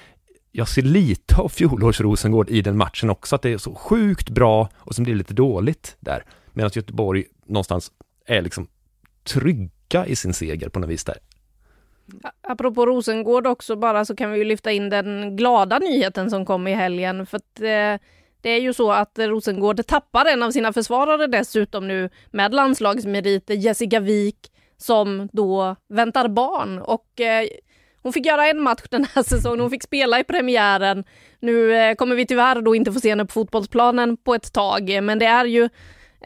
[0.52, 4.28] jag ser lite av fjolårs Rosengård i den matchen också, att det är så sjukt
[4.28, 6.24] bra och som blir lite dåligt där.
[6.52, 7.90] Medan Göteborg någonstans
[8.26, 8.68] är liksom
[9.24, 11.16] trygga i sin seger på något vis där.
[12.40, 16.66] Apropå Rosengård också bara så kan vi ju lyfta in den glada nyheten som kom
[16.66, 18.06] i helgen för att eh,
[18.40, 23.54] det är ju så att Rosengård tappar en av sina försvarare dessutom nu med landslagsmeriter,
[23.54, 27.48] Jessica Wik, som då väntar barn och eh,
[28.02, 31.04] hon fick göra en match den här säsongen, hon fick spela i premiären.
[31.40, 35.02] Nu eh, kommer vi tyvärr då inte få se henne på fotbollsplanen på ett tag,
[35.02, 35.68] men det är ju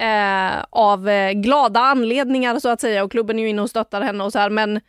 [0.00, 4.00] eh, av eh, glada anledningar så att säga och klubben är ju inne och stöttar
[4.00, 4.80] henne och så här men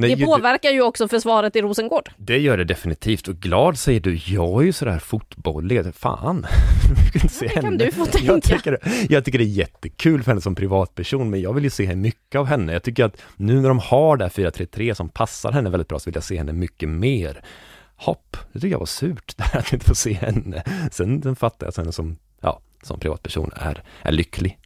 [0.00, 2.10] Nej, det påverkar ju också försvaret i Rosengård.
[2.16, 6.46] Det gör det definitivt och glad säger du, jag är ju sådär fotbollig, fan.
[7.12, 8.32] kan se det kan du få tänka.
[8.32, 8.78] Jag tycker,
[9.08, 12.38] jag tycker det är jättekul för henne som privatperson, men jag vill ju se mycket
[12.38, 12.72] av henne.
[12.72, 15.98] Jag tycker att nu när de har det här 4-3-3 som passar henne väldigt bra
[15.98, 17.42] så vill jag se henne mycket mer.
[17.96, 20.62] Hopp, det tycker jag var surt, där att inte få se henne.
[20.92, 22.16] Sen, sen fattar jag henne som
[22.82, 24.58] som privatperson är, är lycklig.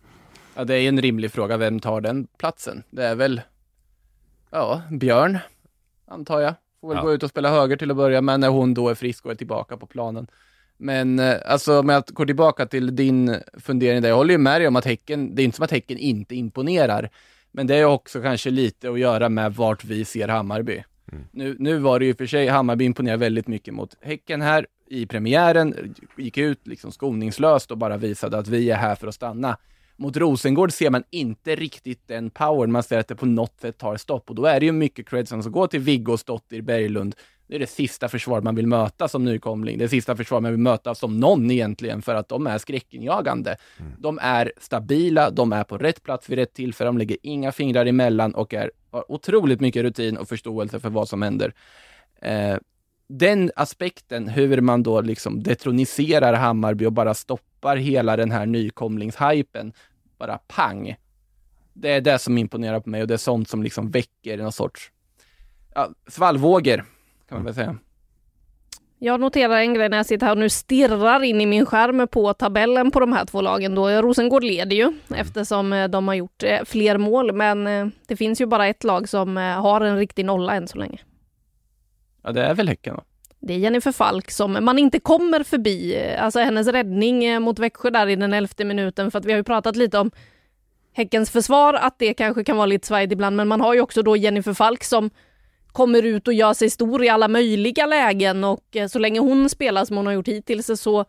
[0.54, 1.56] Ja, det är en rimlig fråga.
[1.56, 2.82] Vem tar den platsen?
[2.90, 3.40] Det är väl,
[4.50, 5.38] ja, Björn,
[6.06, 6.54] antar jag.
[6.80, 7.02] Får väl ja.
[7.02, 9.32] gå ut och spela höger till att börja med när hon då är frisk och
[9.32, 10.26] är tillbaka på planen.
[10.76, 14.60] Men eh, alltså med att gå tillbaka till din fundering där, jag håller ju med
[14.60, 17.10] dig om att Häcken, det är inte som att Häcken inte imponerar.
[17.52, 20.84] Men det är också kanske lite att göra med vart vi ser Hammarby.
[21.12, 21.24] Mm.
[21.30, 25.06] Nu, nu var det ju för sig, Hammarby imponerar väldigt mycket mot Häcken här i
[25.06, 29.56] premiären, gick ut liksom skoningslöst och bara visade att vi är här för att stanna.
[29.96, 32.66] Mot Rosengård ser man inte riktigt den power.
[32.66, 35.08] Man ser att det på något sätt tar stopp och då är det ju mycket
[35.08, 37.14] cred som går till Viggo Stottir Berglund.
[37.46, 39.78] Det är det sista försvar man vill möta som nykomling.
[39.78, 43.56] Det sista försvar man vill möta som någon egentligen för att de är skräckinjagande.
[43.80, 43.92] Mm.
[43.98, 47.86] De är stabila, de är på rätt plats vid rätt tillfälle, de lägger inga fingrar
[47.86, 51.54] emellan och är, har otroligt mycket rutin och förståelse för vad som händer.
[52.20, 52.56] Eh,
[53.06, 59.72] den aspekten, hur man då liksom detroniserar Hammarby och bara stoppar hela den här nykomlingshypen,
[60.18, 60.96] bara pang.
[61.72, 64.52] Det är det som imponerar på mig och det är sånt som liksom väcker någon
[64.52, 64.92] sorts
[65.74, 66.84] ja, svallvågor,
[67.28, 67.76] kan man väl säga.
[68.98, 72.08] Jag noterar en grej när jag sitter här och nu stirrar in i min skärm
[72.08, 73.74] på tabellen på de här två lagen.
[73.74, 74.96] Då Rosengård leder ju mm.
[75.08, 78.84] eftersom eh, de har gjort eh, fler mål, men eh, det finns ju bara ett
[78.84, 80.98] lag som har en riktig nolla än så länge.
[82.24, 83.02] Ja, det är väl Häcken då?
[83.40, 86.06] Det är Jennifer Falk som man inte kommer förbi.
[86.18, 89.36] Alltså hennes räddning eh, mot Växjö där i den elfte minuten, för att vi har
[89.36, 90.10] ju pratat lite om
[90.92, 94.02] Häckens försvar, att det kanske kan vara lite svajigt ibland, men man har ju också
[94.02, 95.10] då Jennifer Falk som
[95.72, 99.48] kommer ut och gör sig stor i alla möjliga lägen och eh, så länge hon
[99.50, 101.04] spelar som hon har gjort hittills så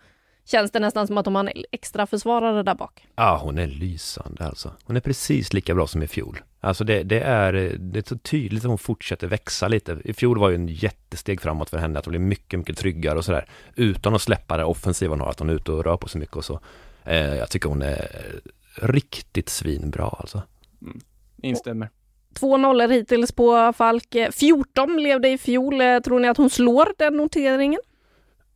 [0.45, 3.07] känns det nästan som att de har en extra försvarare där bak.
[3.15, 4.73] Ja, hon är lysande alltså.
[4.83, 6.41] Hon är precis lika bra som i fjol.
[6.65, 9.97] Alltså det, det, är, det är så tydligt att hon fortsätter växa lite.
[10.03, 13.17] I fjol var ju en jättesteg framåt för henne, att hon blev mycket, mycket tryggare
[13.17, 13.45] och sådär.
[13.75, 16.19] Utan att släppa det offensiva hon har, att hon är ute och rör på sig
[16.19, 16.59] mycket och så.
[17.03, 18.07] Eh, jag tycker hon är
[18.75, 20.41] riktigt svinbra alltså.
[20.81, 20.99] Mm.
[21.41, 21.89] Instämmer.
[22.33, 24.15] Två nollor hittills på Falk.
[24.31, 25.81] 14 blev det i fjol.
[25.81, 27.79] Eh, tror ni att hon slår den noteringen?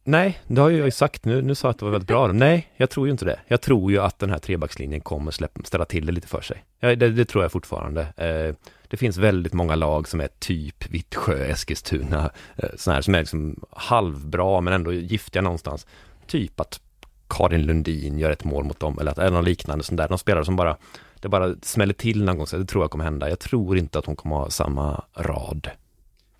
[0.03, 1.41] Nej, det har jag ju sagt nu.
[1.41, 2.27] Nu sa jag att det var väldigt bra.
[2.27, 3.39] Nej, jag tror ju inte det.
[3.47, 6.63] Jag tror ju att den här trebackslinjen kommer släppa, ställa till det lite för sig.
[6.79, 8.01] Ja, det, det, tror jag fortfarande.
[8.01, 8.55] Eh,
[8.87, 13.19] det finns väldigt många lag som är typ Vittsjö, Eskilstuna, eh, sådana här som är
[13.19, 15.87] liksom halvbra men ändå giftiga någonstans.
[16.27, 16.81] Typ att
[17.27, 20.07] Karin Lundin gör ett mål mot dem eller att eller något liknande sånt där.
[20.07, 20.77] De spelare som bara,
[21.19, 23.29] det bara smäller till någon gång, så det tror jag kommer hända.
[23.29, 25.69] Jag tror inte att hon kommer ha samma rad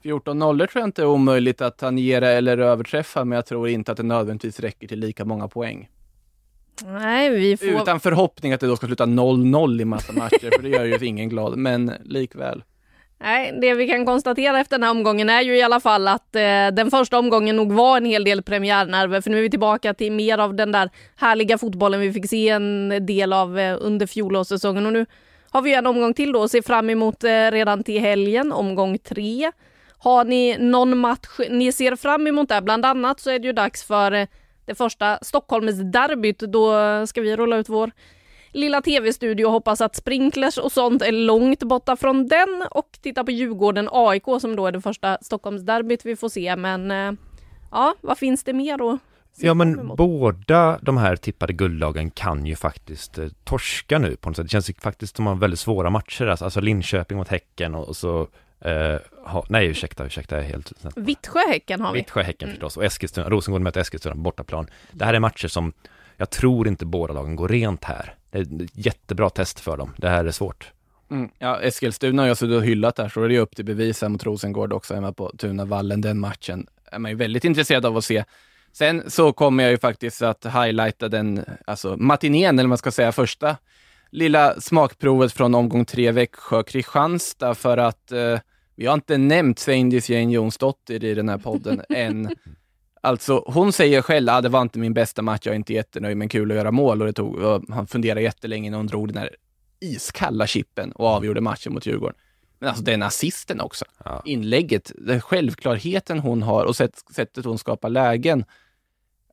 [0.04, 3.92] 14 nollor tror jag inte är omöjligt att tangera eller överträffa, men jag tror inte
[3.92, 5.90] att det nödvändigtvis räcker till lika många poäng.
[6.86, 7.68] Nej, vi får...
[7.68, 10.98] Utan förhoppning att det då ska sluta 0-0 i massa matcher, för det gör ju
[11.08, 12.64] ingen glad, men likväl.
[13.22, 16.36] Nej, det vi kan konstatera efter den här omgången är ju i alla fall att
[16.36, 19.94] eh, den första omgången nog var en hel del premiärnerver, för nu är vi tillbaka
[19.94, 24.08] till mer av den där härliga fotbollen vi fick se en del av eh, under
[24.08, 25.06] fjolårssäsongen och nu
[25.50, 28.98] har vi en omgång till då att se fram emot eh, redan till helgen, omgång
[28.98, 29.52] tre.
[30.00, 32.62] Har ni någon match ni ser fram emot där?
[32.62, 34.28] Bland annat så är det ju dags för eh,
[34.66, 36.40] det första Stockholmsderbyt.
[36.40, 36.74] Då
[37.08, 37.92] ska vi rulla ut vår
[38.52, 43.24] lilla tv-studio och hoppas att sprinklers och sånt är långt borta från den och titta
[43.24, 46.56] på Djurgården AIK som då är det första Stockholmsderbyt vi får se.
[46.56, 47.12] Men eh,
[47.72, 48.98] ja, vad finns det mer då?
[49.42, 54.36] Ja men båda de här tippade guldlagen kan ju faktiskt eh, torska nu på något
[54.36, 54.46] sätt.
[54.46, 57.76] Det känns faktiskt som att de har väldigt svåra matcher, alltså, alltså Linköping mot Häcken
[57.76, 58.28] och, och så
[59.24, 60.72] ha, nej, ursäkta, ursäkta, jag är helt...
[60.96, 62.00] Vittsjö-Häcken har vi.
[62.00, 62.56] Vittsjö-Häcken mm.
[62.56, 64.68] förstås, och Eskilstuna, Rosengård möter Eskilstuna på bortaplan.
[64.92, 65.74] Det här är matcher som,
[66.18, 68.16] jag tror inte båda lagen går rent här.
[68.32, 69.94] Det är ett jättebra test för dem.
[69.98, 70.72] Det här är svårt.
[71.12, 71.30] Mm.
[71.38, 74.10] Ja, Eskilstuna har jag suttit och hyllat där, så är det upp till bevis här
[74.10, 76.02] mot Rosengård också hemma på Tunavallen.
[76.02, 78.24] Den matchen är man ju väldigt intresserad av att se.
[78.72, 83.12] Sen så kommer jag ju faktiskt att highlighta den, alltså matinén, eller man ska säga
[83.12, 83.58] första
[84.12, 88.40] lilla smakprovet från omgång tre Växjö-Kristianstad för att eh,
[88.80, 92.36] vi har inte nämnt Sveindis Jane Jonsdottir i den här podden än.
[93.02, 95.74] Alltså, hon säger själv att ah, det var inte min bästa match, jag är inte
[95.74, 97.02] jättenöjd, men kul att göra mål.
[97.02, 99.36] Och det tog, och han funderade jättelänge när hon drog den här
[99.80, 102.16] iskalla chippen och avgjorde matchen mot Djurgården.
[102.60, 103.86] Men alltså den assisten också.
[104.06, 104.22] Ja.
[104.26, 108.46] Inlägget, den självklarheten hon har och sätt, sättet hon skapar lägen.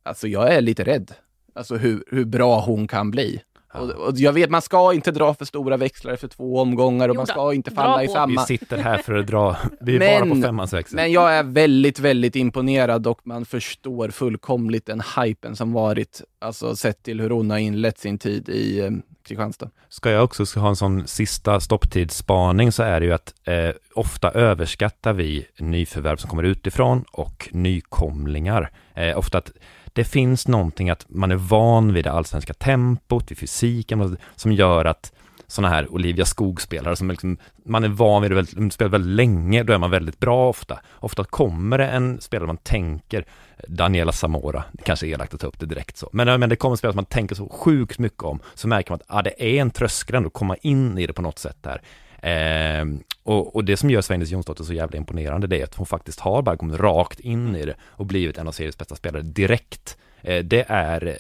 [0.03, 1.15] Alltså jag är lite rädd.
[1.55, 3.43] Alltså hur, hur bra hon kan bli.
[3.81, 7.15] Och, och, jag vet, man ska inte dra för stora växlar efter två omgångar och
[7.15, 8.41] jo, man ska inte falla i samma...
[8.41, 10.97] Vi sitter här för att dra, vi är men, bara på femmans växel.
[10.97, 16.77] Men jag är väldigt, väldigt imponerad och man förstår fullkomligt den hypen som varit, alltså
[16.77, 18.91] sett till hur hon har inlett sin tid i eh,
[19.27, 19.71] Kristianstad.
[19.89, 24.31] Ska jag också ha en sån sista stopptidsspaning så är det ju att eh, ofta
[24.31, 28.71] överskattar vi nyförvärv som kommer utifrån och nykomlingar.
[28.95, 29.53] Eh, ofta att
[29.97, 34.85] det finns någonting att man är van vid det allsvenska tempot, vid fysiken, som gör
[34.85, 35.13] att
[35.47, 39.73] sådana här Olivia Skog-spelare som liksom, man är van vid att spela väldigt länge, då
[39.73, 40.81] är man väldigt bra ofta.
[40.93, 43.25] Ofta kommer det en spelare man tänker,
[43.69, 46.57] Daniela Samora, det kanske är elakt att ta upp det direkt så, men, men det
[46.57, 49.57] kommer spelare som man tänker så sjukt mycket om, så märker man att ah, det
[49.57, 51.83] är en tröskel ändå att komma in i det på något sätt där.
[52.27, 52.85] Eh,
[53.23, 56.21] och, och, det som gör Svendis Jonsdotter så jävla imponerande det är att hon faktiskt
[56.21, 59.99] har bara kommit rakt in i det och blivit en av seriens bästa spelare direkt.
[60.23, 61.19] Eh, det är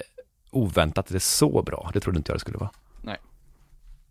[0.51, 2.71] oväntat, det är så bra, det trodde inte jag det skulle vara.
[3.03, 3.17] Nej.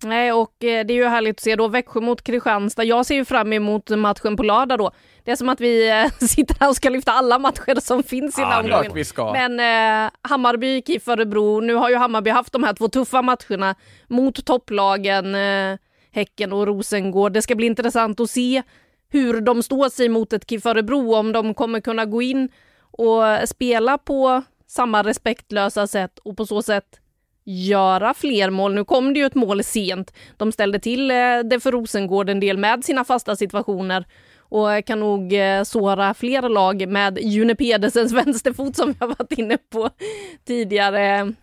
[0.04, 2.84] Nej, och eh, det är ju härligt att se då Växjö mot Kristianstad.
[2.84, 4.92] Jag ser ju fram emot matchen på lördag då.
[5.24, 8.38] Det är som att vi eh, sitter här och ska lyfta alla matcher som finns
[8.38, 8.92] i den är Klart omgången.
[8.96, 9.34] vi ska.
[9.34, 9.60] Men
[10.06, 13.76] eh, Hammarby, KIF Örebro, nu har ju Hammarby haft de här två tuffa matcherna
[14.08, 15.78] mot topplagen eh,
[16.16, 17.34] Häcken och Rosengård.
[17.34, 18.64] Det ska bli intressant att se
[19.10, 22.50] hur de står sig mot ett KIF Örebro, om de kommer kunna gå in
[22.92, 27.00] och spela på samma respektlösa sätt och på så sätt
[27.44, 28.74] göra fler mål.
[28.74, 30.14] Nu kom det ju ett mål sent.
[30.38, 34.06] De ställde till eh, det för Rosengård en del med sina fasta situationer
[34.40, 39.32] och kan nog eh, såra fler lag med June Pedersens vänsterfot som vi har varit
[39.32, 39.90] inne på
[40.48, 41.34] tidigare.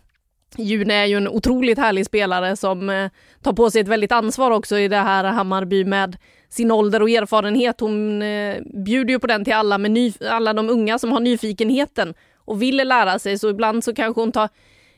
[0.57, 3.09] June är ju en otroligt härlig spelare som eh,
[3.41, 6.17] tar på sig ett väldigt ansvar också i det här Hammarby med
[6.49, 7.79] sin ålder och erfarenhet.
[7.79, 11.19] Hon eh, bjuder ju på den till alla, med ny, alla de unga som har
[11.19, 14.49] nyfikenheten och vill lära sig, så ibland så kanske hon tar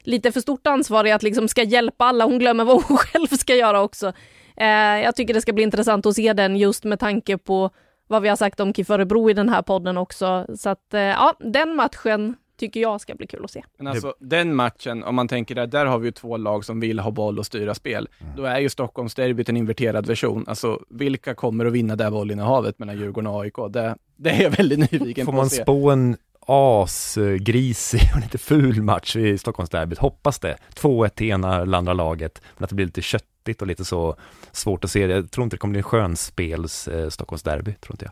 [0.04, 2.26] lite för stort ansvar i att liksom ska hjälpa alla.
[2.26, 4.14] Hon glömmer vad hon själv ska göra också.
[4.58, 4.68] Eh,
[5.04, 7.70] jag tycker det ska bli intressant att se den just med tanke på
[8.08, 10.46] vad vi har sagt om KIF Örebro i den här podden också.
[10.58, 13.64] Så att ja, den matchen tycker jag ska bli kul att se.
[13.78, 16.80] Men alltså den matchen, om man tänker där, där har vi ju två lag som
[16.80, 18.10] vill ha boll och styra spel.
[18.38, 20.46] Då är ju Stockholmsderbyt en inverterad version.
[20.48, 23.56] Alltså vilka kommer att vinna det bollinnehavet mellan Djurgården och AIK?
[23.70, 25.62] Det, det är jag väldigt nyfiken Får på man att se.
[25.62, 29.98] spå en asgrisig och lite ful match i Stockholmsderbyt?
[29.98, 30.58] Hoppas det.
[30.76, 34.16] 2-1 till ena eller andra laget, men att det blir lite köttigt och lite så
[34.52, 35.00] svårt att se.
[35.00, 38.12] Jag tror inte det kommer bli en skönspels eh, Stockholmsderby, tror inte jag.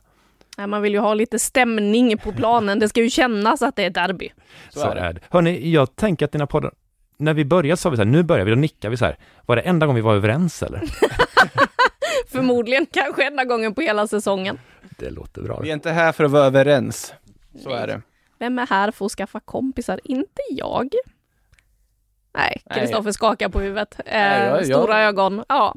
[0.57, 2.79] Nej, Man vill ju ha lite stämning på planen.
[2.79, 4.29] Det ska ju kännas att det är derby.
[4.69, 5.19] Så är det.
[5.29, 6.71] Hörni, jag tänker att dina poddar,
[7.17, 9.17] när vi började sa vi så här, nu börjar vi, då nickar vi så här.
[9.45, 10.81] Var det enda gången vi var överens eller?
[12.27, 14.59] Förmodligen kanske enda gången på hela säsongen.
[14.99, 15.59] Det låter bra.
[15.59, 17.13] Vi är inte här för att vara överens.
[17.63, 17.77] Så Nej.
[17.77, 18.01] är det.
[18.39, 19.99] Vem är här för att skaffa kompisar?
[20.03, 20.89] Inte jag.
[22.37, 22.61] Nej.
[22.73, 23.95] Kristoffer skakar på huvudet.
[23.99, 25.43] Eh, Nej, jag- jag- Stora ögon.
[25.49, 25.75] Ja.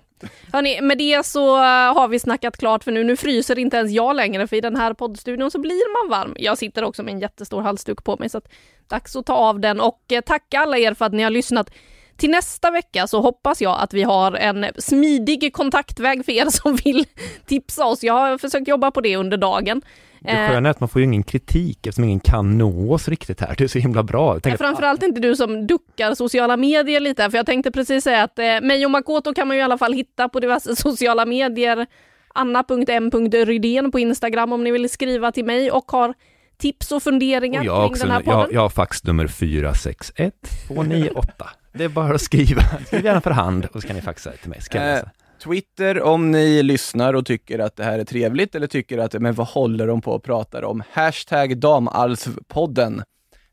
[0.52, 3.04] Hörni, med det så eh, har vi snackat klart för nu.
[3.04, 6.34] Nu fryser inte ens jag längre för i den här poddstudion så blir man varm.
[6.38, 8.48] Jag sitter också med en jättestor halsduk på mig så att
[8.88, 11.70] dags att ta av den och eh, tacka alla er för att ni har lyssnat.
[12.16, 16.76] Till nästa vecka så hoppas jag att vi har en smidig kontaktväg för er som
[16.76, 17.04] vill
[17.46, 18.02] tipsa oss.
[18.04, 19.82] Jag har försökt jobba på det under dagen.
[20.26, 23.40] Det sköna är att man får ju ingen kritik eftersom ingen kan nå oss riktigt
[23.40, 23.54] här.
[23.58, 24.40] Det är så himla bra.
[24.44, 28.38] Ja, framförallt inte du som duckar sociala medier lite, för jag tänkte precis säga att
[28.38, 31.86] eh, mig och Makoto kan man ju i alla fall hitta på diverse sociala medier.
[32.34, 36.14] Anna.m.rydén på Instagram om ni vill skriva till mig och har
[36.58, 38.40] tips och funderingar och jag kring också, den här podden.
[38.40, 40.34] jag, jag har faxnummer 461
[40.68, 41.48] 298.
[41.72, 42.62] Det är bara att skriva.
[42.86, 44.60] Skriv gärna för hand och så kan ni faxa till mig.
[44.62, 45.10] Så kan jag Eh, läsa.
[45.38, 49.34] Twitter om ni lyssnar och tycker att det här är trevligt eller tycker att, men
[49.34, 50.82] vad håller de på och pratar om?
[50.90, 53.02] Hashtag damalvpodden.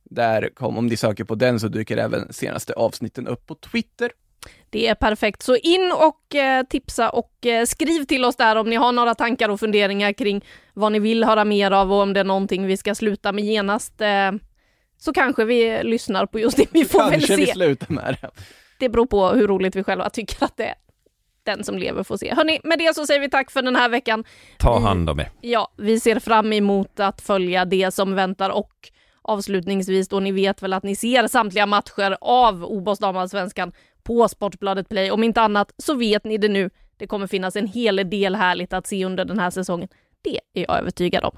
[0.03, 4.11] Där kom, om ni söker på den så dyker även senaste avsnitten upp på Twitter.
[4.69, 5.41] Det är perfekt.
[5.41, 9.15] Så in och eh, tipsa och eh, skriv till oss där om ni har några
[9.15, 12.65] tankar och funderingar kring vad ni vill höra mer av och om det är någonting
[12.67, 14.01] vi ska sluta med genast.
[14.01, 14.31] Eh,
[14.97, 16.65] så kanske vi lyssnar på just det.
[16.71, 17.53] Vi får Kanske väl vi se.
[17.53, 18.29] slutar med det.
[18.79, 20.75] Det beror på hur roligt vi själva tycker att det är.
[21.43, 22.33] Den som lever får se.
[22.33, 24.23] Hörni, med det så säger vi tack för den här veckan.
[24.59, 25.31] Ta hand om er.
[25.41, 28.89] Ja, vi ser fram emot att följa det som väntar och
[29.21, 33.71] avslutningsvis då ni vet väl att ni ser samtliga matcher av OBOS damallsvenskan
[34.03, 35.11] på Sportbladet Play.
[35.11, 36.69] Om inte annat så vet ni det nu.
[36.97, 39.89] Det kommer finnas en hel del härligt att se under den här säsongen.
[40.21, 41.37] Det är jag övertygad om.